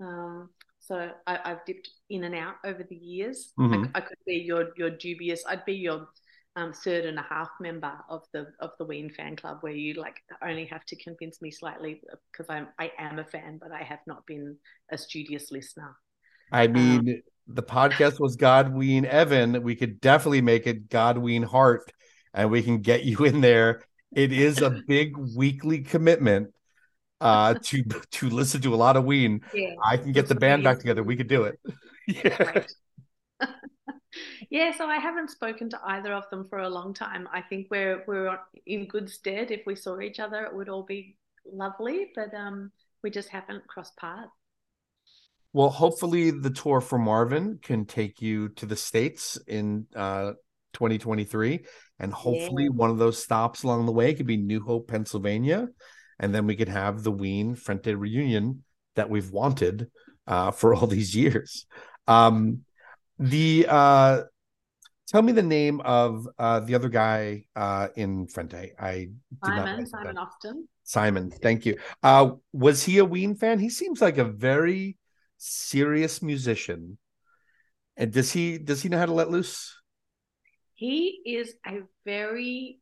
[0.00, 0.50] Um,
[0.80, 3.52] so I, I've dipped in and out over the years.
[3.70, 3.92] I, Mhm.
[3.94, 5.42] I could be your your dubious.
[5.46, 6.08] I'd be your
[6.56, 9.94] um, third and a half member of the of the Ween fan club, where you
[9.94, 12.00] like only have to convince me slightly
[12.30, 14.56] because I'm I am a fan, but I have not been
[14.90, 15.96] a studious listener.
[16.50, 19.62] i mean the podcast was godween evan.
[19.62, 21.92] We could definitely make it godween heart
[22.34, 23.82] and we can get you in there.
[24.14, 26.50] It is a big weekly commitment
[27.20, 29.40] uh to to listen to a lot of ween.
[29.54, 31.02] Yeah, i can get the band back together.
[31.02, 31.58] We could do it.
[32.06, 32.72] Yeah Great.
[34.50, 37.28] Yeah, so I haven't spoken to either of them for a long time.
[37.32, 39.50] I think we're we're in good stead.
[39.50, 42.70] If we saw each other, it would all be lovely, but um,
[43.02, 44.30] we just haven't crossed paths.
[45.52, 50.32] Well, hopefully the tour for Marvin can take you to the States in uh
[50.72, 51.66] 2023.
[51.98, 55.68] And hopefully one of those stops along the way could be New Hope, Pennsylvania.
[56.18, 58.64] And then we could have the Ween Frente reunion
[58.96, 59.90] that we've wanted
[60.26, 61.66] uh for all these years.
[62.08, 62.60] Um
[63.18, 64.22] the uh
[65.12, 68.72] tell me the name of uh the other guy uh in Frente.
[68.80, 69.10] I
[69.44, 70.18] Simon, Simon.
[70.18, 70.68] Austin.
[70.84, 71.78] Simon, thank you.
[72.02, 73.60] Uh, was he a Ween fan?
[73.60, 74.98] He seems like a very
[75.38, 76.98] serious musician.
[77.96, 79.76] And does he does he know how to let loose?
[80.74, 82.80] He is a very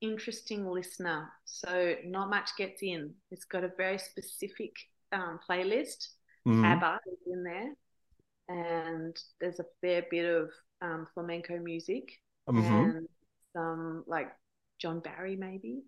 [0.00, 1.30] interesting listener.
[1.44, 3.14] So not much gets in.
[3.30, 4.72] He's got a very specific
[5.10, 6.08] um, playlist.
[6.46, 6.64] Mhm.
[6.64, 7.74] ABBA is in there,
[8.48, 10.50] and there's a fair bit of
[10.82, 12.94] um, flamenco music Mhm.
[12.94, 13.08] and
[13.54, 14.30] some like
[14.80, 15.82] John Barry maybe,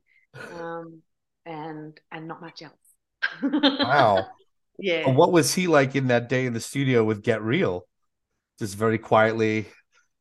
[0.55, 1.03] um,
[1.47, 3.53] and and not much else.
[3.53, 4.27] Wow.
[4.79, 5.13] yeah.
[5.13, 7.87] What was he like in that day in the studio with Get Real?
[8.59, 9.67] Just very quietly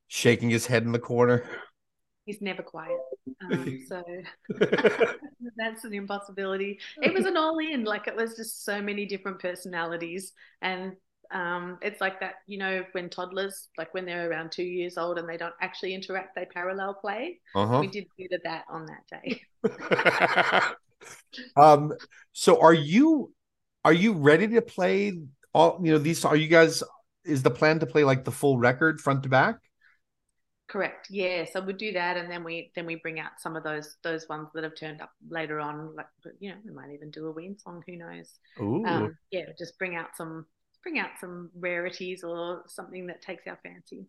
[0.07, 1.45] shaking his head in the corner.
[2.25, 2.99] He's never quiet.
[3.43, 4.03] Um, so
[5.57, 6.79] that's an impossibility.
[7.01, 10.33] It was an all in, like it was just so many different personalities.
[10.61, 10.93] And
[11.33, 15.17] um, it's like that, you know, when toddlers, like when they're around two years old
[15.17, 17.39] and they don't actually interact, they parallel play.
[17.55, 17.79] Uh-huh.
[17.79, 19.41] We did a bit of that on that day.
[21.57, 21.91] um
[22.31, 23.33] so are you
[23.83, 25.11] are you ready to play
[25.53, 26.81] all you know these are you guys
[27.25, 29.57] is the plan to play like the full record front to back?
[30.67, 31.07] Correct.
[31.09, 31.45] Yeah.
[31.51, 34.27] So we do that, and then we then we bring out some of those those
[34.27, 35.95] ones that have turned up later on.
[35.95, 36.07] Like
[36.39, 37.83] you know, we might even do a Ween song.
[37.85, 38.39] Who knows?
[38.59, 38.85] Ooh.
[38.85, 40.45] Um, yeah, just bring out some
[40.83, 44.07] bring out some rarities or something that takes our fancy.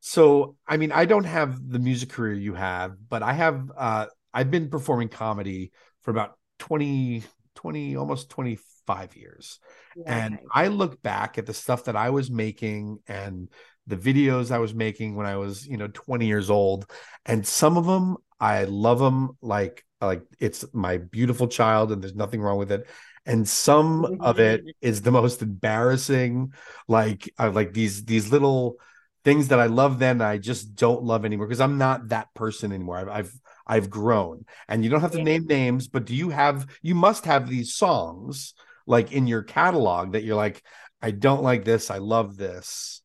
[0.00, 4.06] So, I mean, I don't have the music career you have, but I have uh
[4.32, 7.22] I've been performing comedy for about 20
[7.54, 9.58] 20 almost 25 years.
[9.94, 10.50] Yeah, And okay.
[10.52, 13.48] I look back at the stuff that I was making and
[13.86, 16.90] the videos I was making when I was, you know, 20 years old,
[17.24, 22.14] and some of them I love them like like it's my beautiful child and there's
[22.14, 22.86] nothing wrong with it.
[23.26, 26.52] And some of it is the most embarrassing
[26.88, 28.76] like uh, like these these little
[29.24, 32.72] things that I love then I just don't love anymore because I'm not that person
[32.72, 32.98] anymore.
[32.98, 33.32] I've I've
[33.66, 34.44] I've grown.
[34.68, 35.24] And you don't have to Yeah.
[35.24, 38.54] name names, but do you have you must have these songs
[38.86, 40.62] like in your catalog that you're like
[41.00, 43.02] I don't like this, I love this.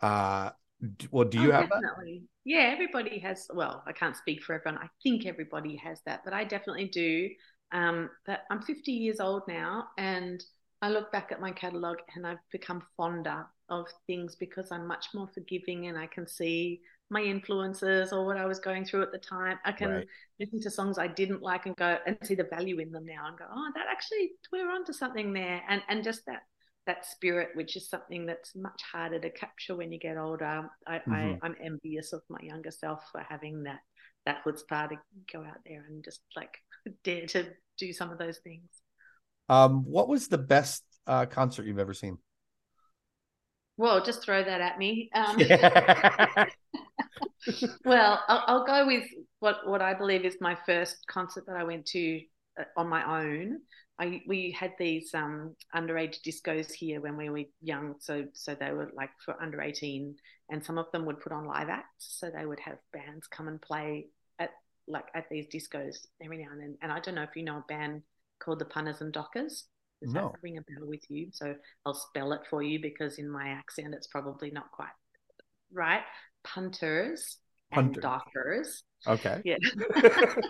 [0.00, 0.50] Uh
[1.10, 1.80] well, do you Oh, have that?
[1.80, 2.22] definitely.
[2.44, 3.46] Yeah, everybody has.
[3.52, 4.82] Well, I can't speak for everyone.
[4.82, 7.28] I think everybody has that, but I definitely do.
[7.72, 10.42] Um, but I'm 50 years old now, and
[10.82, 15.06] I look back at my catalog and I've become fonder of things because I'm much
[15.14, 19.12] more forgiving, and I can see my influences or what I was going through at
[19.12, 19.58] the time.
[19.64, 20.06] I can Right.
[20.40, 23.26] listen to songs I didn't like and go and see the value in them now,
[23.28, 26.42] and go, oh, that actually we're onto something there, and and just that
[26.86, 30.68] that spirit, which is something that's much harder to capture when you get older.
[30.86, 31.34] I, Mhm.
[31.34, 33.80] I I'm envious of my younger self for having that
[34.26, 34.96] that chutzpah to
[35.32, 36.58] go out there and just like
[37.04, 37.46] dare to
[37.78, 38.68] do some of those things.
[39.48, 42.18] Um, what was the best uh, concert you've ever seen?
[43.76, 45.10] Well, just throw that at me.
[45.14, 46.46] Um, Yeah.
[47.84, 49.04] well, I'll, I'll go with
[49.40, 52.20] what what I believe is my first concert that I went to
[52.58, 53.58] uh, on my own.
[53.98, 58.72] I we had these um, underage discos here when we were young, so so they
[58.72, 60.16] were like for under eighteen,
[60.50, 62.18] and some of them would put on live acts.
[62.20, 64.06] So they would have bands come and play
[64.88, 66.78] like at these discos every now and then.
[66.82, 68.02] And I don't know if you know a band
[68.38, 69.64] called the Painters and Dockers.
[70.02, 70.32] Does No.
[70.32, 71.28] that ring a bell with you?
[71.32, 71.54] So
[71.86, 74.88] I'll spell it for you because in my accent it's probably not quite
[75.72, 76.02] right.
[76.44, 77.38] Painters
[77.70, 78.82] and Dockers.
[79.06, 79.40] Okay.
[79.44, 79.56] Yeah.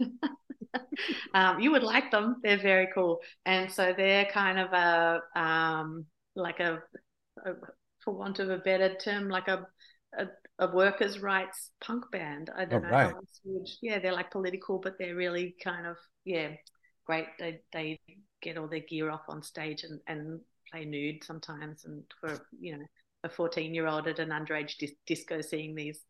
[1.34, 2.36] um, you would like them.
[2.42, 3.20] They're very cool.
[3.46, 6.82] And so they're kind of a um, like a,
[7.44, 7.52] a
[8.04, 9.66] for want of a better term, like a
[10.18, 10.26] a,
[10.58, 12.50] a workers' rights punk band.
[12.50, 13.06] Uh, oh, I don't Oh, know right.
[13.10, 13.68] how else you would.
[13.82, 16.50] Yeah, they're like political, but they're really kind of yeah,
[17.06, 17.26] great.
[17.38, 17.98] They they
[18.42, 20.40] get all their gear off on stage and and
[20.70, 21.84] play nude sometimes.
[21.84, 22.84] And for you know
[23.24, 26.02] a fourteen year old at an underage dis- disco, seeing these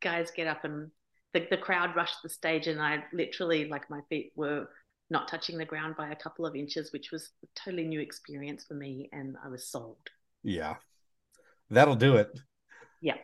[0.00, 0.90] guys get up and
[1.32, 4.68] the, the crowd rushed the stage and I literally like my feet were
[5.10, 8.64] not touching the ground by a couple of inches, which was a totally new experience
[8.64, 9.98] for me and I was sold.
[10.44, 10.76] Yeah.
[11.70, 12.30] That'll do it.
[13.04, 13.16] Yeah.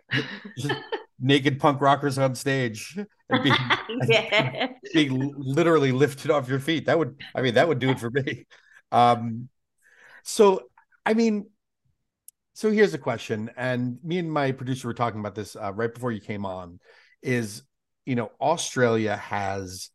[1.20, 2.98] Naked punk rockers on stage
[3.30, 3.56] and being,
[4.08, 4.68] yeah.
[4.94, 6.86] being literally lifted off your feet.
[6.86, 8.46] That would, I mean, that would do it for me.
[8.92, 9.48] Um,
[10.22, 10.68] so,
[11.04, 11.46] I mean,
[12.52, 15.92] so here's a question, and me and my producer were talking about this uh, right
[15.92, 16.78] before you came on.
[17.22, 17.62] Is
[18.04, 19.88] you know Australia has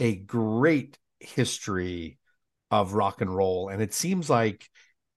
[0.00, 2.18] a great history
[2.70, 4.66] of rock and roll, and it seems like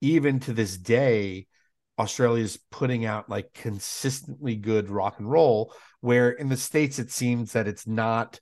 [0.01, 1.47] even to this day,
[1.99, 5.73] Australia's putting out like consistently good rock and roll.
[5.99, 8.39] Where in the states, it seems that it's not.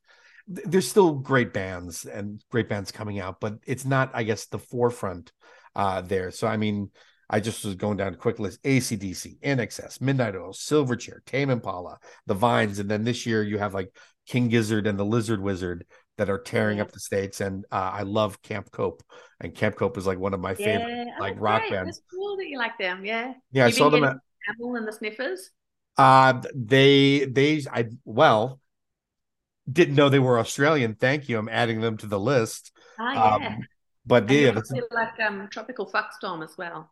[0.48, 4.60] There's still great bands and great bands coming out, but it's not, I guess, the
[4.60, 5.34] forefront
[5.76, 6.32] uh, there.
[6.32, 6.92] So I mean,
[7.30, 11.98] I just was going down a quick list: ACDC, INXS, Midnight Oil, Silverchair, Tame Impala,
[12.28, 13.90] The Vines, and then this year you have like
[14.28, 15.86] King Gizzard and the Lizard Wizard
[16.18, 17.42] that are tearing up the states.
[17.42, 19.04] And uh, I love Camp Cope,
[19.40, 21.06] and Camp Cope is like one of my favorite.
[21.08, 21.20] Yeah.
[21.20, 21.98] like, Oh, rock bands.
[21.98, 23.06] That's cool that you like them.
[23.06, 23.34] Yeah.
[23.52, 24.18] Yeah, I saw them at
[24.50, 25.52] Amyl and the Sniffers.
[25.98, 28.60] uh they they I well
[29.72, 30.96] didn't know they were Australian.
[30.96, 31.38] Thank you.
[31.38, 32.72] I'm adding them to the list.
[33.00, 33.48] Ah, yeah.
[33.48, 33.68] Um,
[34.06, 36.92] but yeah, you like um, Tropical Fuckstorm as well.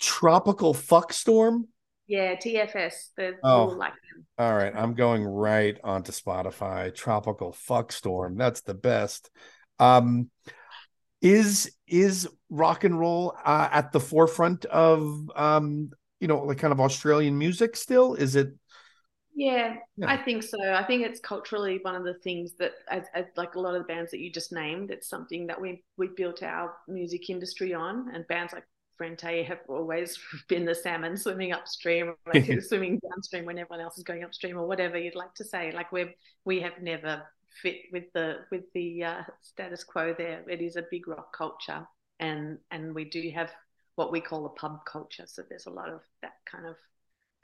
[0.00, 1.68] tropical fuck storm.
[2.08, 3.10] Yeah, TFS.
[3.16, 3.66] They're Oh.
[3.66, 3.92] like.
[4.38, 6.94] All right, I'm going right onto Spotify.
[6.94, 8.36] Tropical fuck storm.
[8.36, 9.30] That's the best.
[9.78, 10.30] Um
[11.20, 15.90] is is rock and roll uh, at the forefront of um
[16.20, 18.14] you know like kind of Australian music still?
[18.14, 18.48] Is it
[19.34, 20.10] Yeah, Yeah.
[20.10, 20.58] I think so.
[20.72, 23.82] I think it's culturally one of the things that, as, as like a lot of
[23.82, 27.74] the bands that you just named, it's something that we we built our music industry
[27.74, 28.10] on.
[28.14, 28.64] And bands like
[28.98, 30.18] Frente have always
[30.48, 34.58] been the salmon swimming upstream, or like swimming downstream when everyone else is going upstream,
[34.58, 35.72] or whatever you'd like to say.
[35.72, 37.22] Like we we have never
[37.62, 40.14] fit with the with the uh, status quo.
[40.16, 41.86] There, it is a big rock culture,
[42.18, 43.50] and and we do have
[43.94, 45.24] what we call a pub culture.
[45.26, 46.76] So there's a lot of that kind of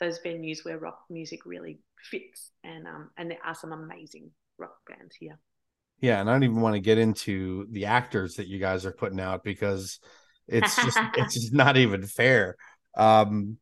[0.01, 1.81] those venues where rock music really
[2.11, 5.39] fits and um and there are some amazing rock bands here
[6.01, 8.93] Yeah, and I don't even want to get into the actors that you guys are
[8.93, 10.01] putting out because
[10.49, 12.57] it's just it's just not even fair.
[12.97, 13.59] Um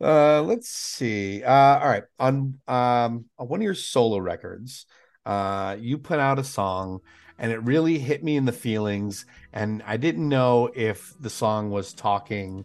[0.00, 1.42] uh let's see.
[1.42, 2.04] Uh all right.
[2.18, 4.86] On um on one of your solo records,
[5.26, 7.00] uh you put out a song
[7.38, 11.70] and it really hit me in the feelings and I didn't know if the song
[11.70, 12.64] was talking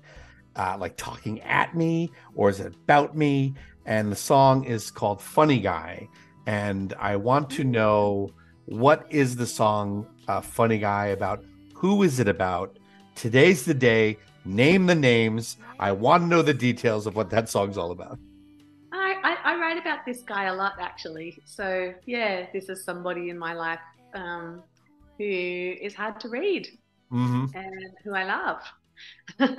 [0.55, 3.55] uh like talking at me or is it about me
[3.85, 6.07] and the song is called Funny Guy
[6.49, 8.31] and I want to know
[8.65, 11.43] what is the song uh, funny guy about
[11.75, 12.78] who is it about
[13.19, 14.17] today's the day.
[14.45, 15.57] Name the names.
[15.79, 18.17] I want to know the details of what that song's all about.
[18.91, 21.41] I, I i write about this guy a lot actually.
[21.45, 23.79] So yeah this is somebody in my life
[24.15, 24.63] um
[25.19, 26.67] who is hard to read
[27.11, 27.45] mm-hmm.
[27.55, 28.61] and who i love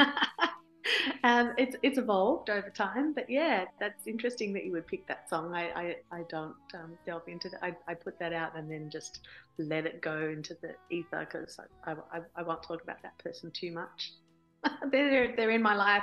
[1.22, 5.28] and it's it's evolved over time but yeah that's interesting that you would pick that
[5.28, 5.54] song.
[5.54, 7.62] I i, I don't um, delve into that.
[7.62, 9.20] I, I put that out and then just
[9.58, 13.50] let it go into the ether because I, I, I won't talk about that person
[13.50, 14.12] too much.
[14.90, 16.02] They're they're in my life.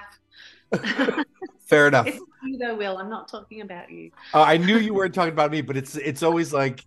[1.68, 2.08] Fair enough.
[2.08, 2.98] It's you though will.
[2.98, 4.12] I'm not talking about you.
[4.34, 6.84] Uh, i knew you weren't talking about me but it's it's always like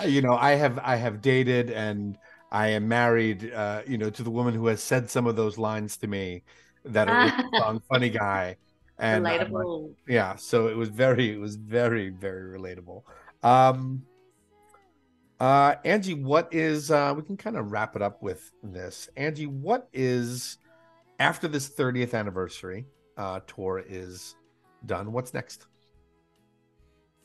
[0.00, 2.18] uh, you know i have i have dated and
[2.50, 5.58] i am married uh you know to the woman who has said some of those
[5.58, 6.42] lines to me
[6.84, 8.56] that are song "Funny Guy,"
[8.98, 9.66] and I'm like,
[10.08, 13.02] yeah, so it was very, it was very, very relatable.
[13.42, 14.04] Um,
[15.40, 16.90] uh, Angie, what is?
[16.90, 19.08] Uh, we can kind of wrap it up with this.
[19.16, 20.58] Angie, what is
[21.18, 24.36] after this 30th anniversary uh, tour is
[24.86, 25.12] done?
[25.12, 25.66] What's next?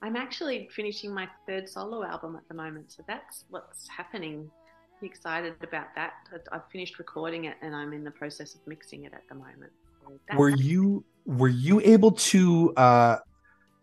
[0.01, 4.49] I'm actually finishing my third solo album at the moment, so that's what's happening.
[5.02, 6.14] Excited about that.
[6.32, 9.36] I- I've finished recording it, and I'm in the process of mixing it at the
[9.36, 9.72] moment.
[10.28, 13.18] That's were you were you able to uh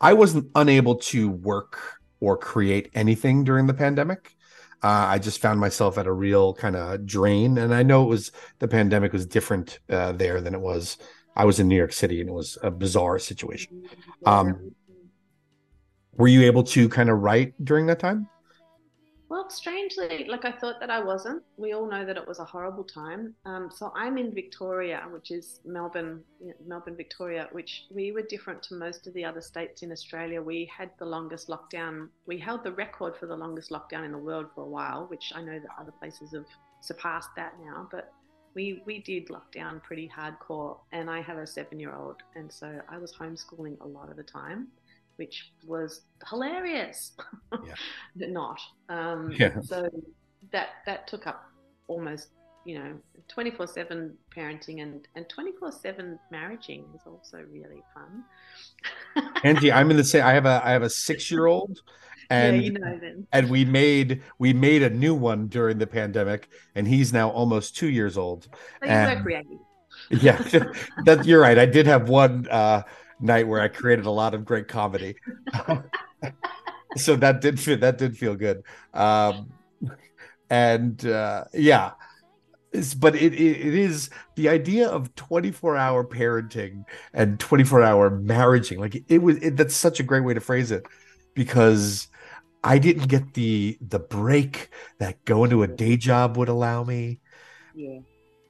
[0.01, 1.79] i wasn't unable to work
[2.21, 4.35] or create anything during the pandemic.
[4.83, 8.09] Uh, i just found myself at a real kind of drain and i know it
[8.09, 10.99] was the pandemic was different uh, there than it was
[11.37, 13.85] i was in new york city and it was a bizarre situation.
[14.27, 14.73] Um,
[16.17, 18.29] were you able to kind of write during that time
[19.49, 21.43] Strangely, like I thought that I wasn't.
[21.57, 23.35] We all know that it was a horrible time.
[23.45, 26.23] Um, so I'm in Victoria, which is Melbourne,
[26.67, 30.43] Melbourne, Victoria, which we were different to most of the other states in Australia.
[30.43, 32.09] We had the longest lockdown.
[32.27, 35.33] We held the record for the longest lockdown in the world for a while, which
[35.35, 36.47] I know that other places have
[36.81, 37.89] surpassed that now.
[37.91, 38.13] But
[38.55, 43.13] we we did lockdown pretty hardcore, and I have a seven-year-old, and so I was
[43.13, 44.69] homeschooling a lot of the time,
[45.17, 47.13] which was hilarious.
[47.53, 47.75] Yeah.
[48.17, 48.61] but not.
[48.89, 49.61] Um, Yeah.
[49.63, 49.89] So
[50.53, 51.45] that that took up
[51.89, 52.29] almost
[52.65, 52.95] you know
[53.35, 58.25] 24/7 parenting and and 24/7 marriaging is also really fun.
[59.45, 61.81] angie i'm in the same i have a i have a six year old
[62.31, 63.27] and yeah, you know then.
[63.33, 67.77] and we made we made a new one during the pandemic and he's now almost
[67.77, 68.49] two years old
[68.83, 69.27] So and-
[70.11, 70.39] yeah
[71.05, 72.83] that you're right i did have one uh
[73.21, 75.17] night where i created a lot of great comedy.
[76.97, 78.63] So that did feel that did feel good.
[78.93, 79.53] Um
[80.51, 81.93] and uh yeah
[82.73, 86.85] It's- but it, it it is the idea of 24 hour parenting
[87.15, 88.79] and 24 hour marriaging.
[88.79, 90.87] Like it was it, that's such a great way to phrase it
[91.35, 92.09] because
[92.65, 97.21] i didn't get the the break that going to a day job would allow me.
[97.75, 98.01] Yeah.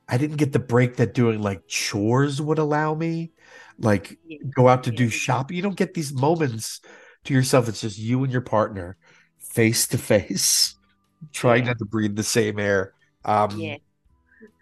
[0.08, 3.32] I didn't get the break that doing like chores would allow me.
[3.78, 4.18] Like
[4.54, 5.56] go out to do shopping.
[5.56, 6.80] You don't get these moments
[7.24, 7.68] to yourself.
[7.68, 8.96] It's just you and your partner
[9.38, 10.76] face to face,
[11.32, 11.70] trying Yeah.
[11.70, 12.92] not to breathe the same air.
[13.24, 13.76] Um Yeah.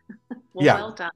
[0.55, 0.75] well, yeah.
[0.77, 1.11] well done.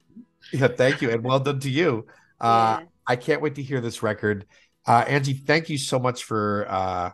[0.53, 1.09] yeah, thank you.
[1.11, 2.05] And well done to you.
[2.39, 2.85] Uh yeah.
[3.07, 4.45] I can't wait to hear this record.
[4.85, 7.11] Uh Angie, thank you so much for uh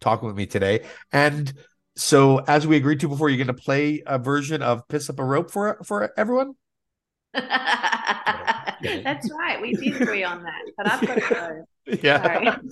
[0.00, 0.86] talking with me today.
[1.12, 1.52] And
[1.96, 5.24] so as we agreed to before, you're gonna play a version of Piss Up a
[5.24, 6.54] Rope for for everyone?
[9.04, 9.60] That's right.
[9.60, 11.66] We did agree on that, but I've got to go.
[12.02, 12.56] Yeah.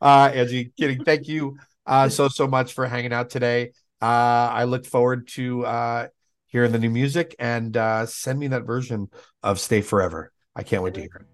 [0.00, 1.02] Uh Angie, kidding.
[1.02, 1.56] Thank you
[1.86, 3.72] uh so so much for hanging out today.
[4.02, 6.08] Uh I look forward to uh
[6.46, 9.08] hearing the new music and uh send me that version
[9.42, 10.30] of Stay Forever.
[10.54, 11.26] I can't wait to hear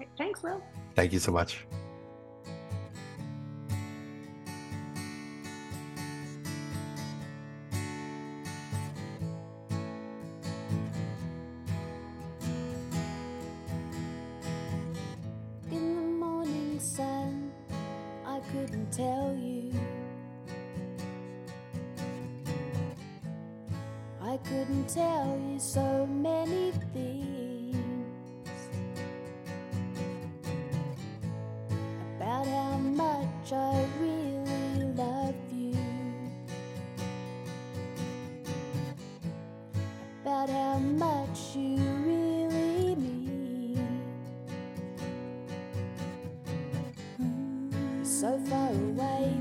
[0.00, 0.08] it.
[0.16, 0.62] Thanks, Will.
[0.94, 1.66] Thank you so much.
[24.44, 27.76] Couldn't tell you so many things
[32.16, 35.76] about how much I really love you,
[40.22, 43.88] about how much you really mean.
[48.02, 49.32] So far away,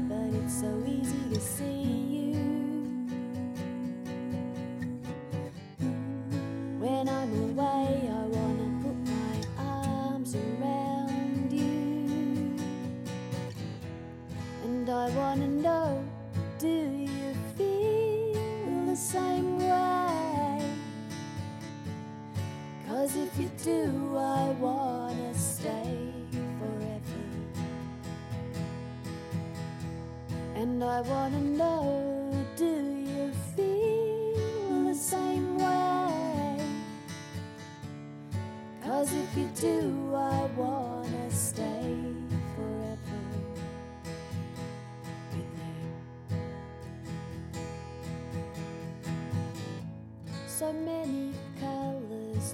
[23.14, 26.12] Cause if you do, I wanna stay
[26.58, 27.22] forever.
[30.56, 36.66] And I wanna know do you feel the same way?
[38.84, 40.93] Cause if you do, I wanna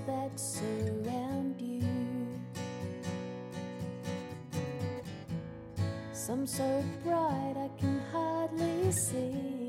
[0.09, 1.83] that surround you.
[6.13, 9.68] Some so bright I can hardly see.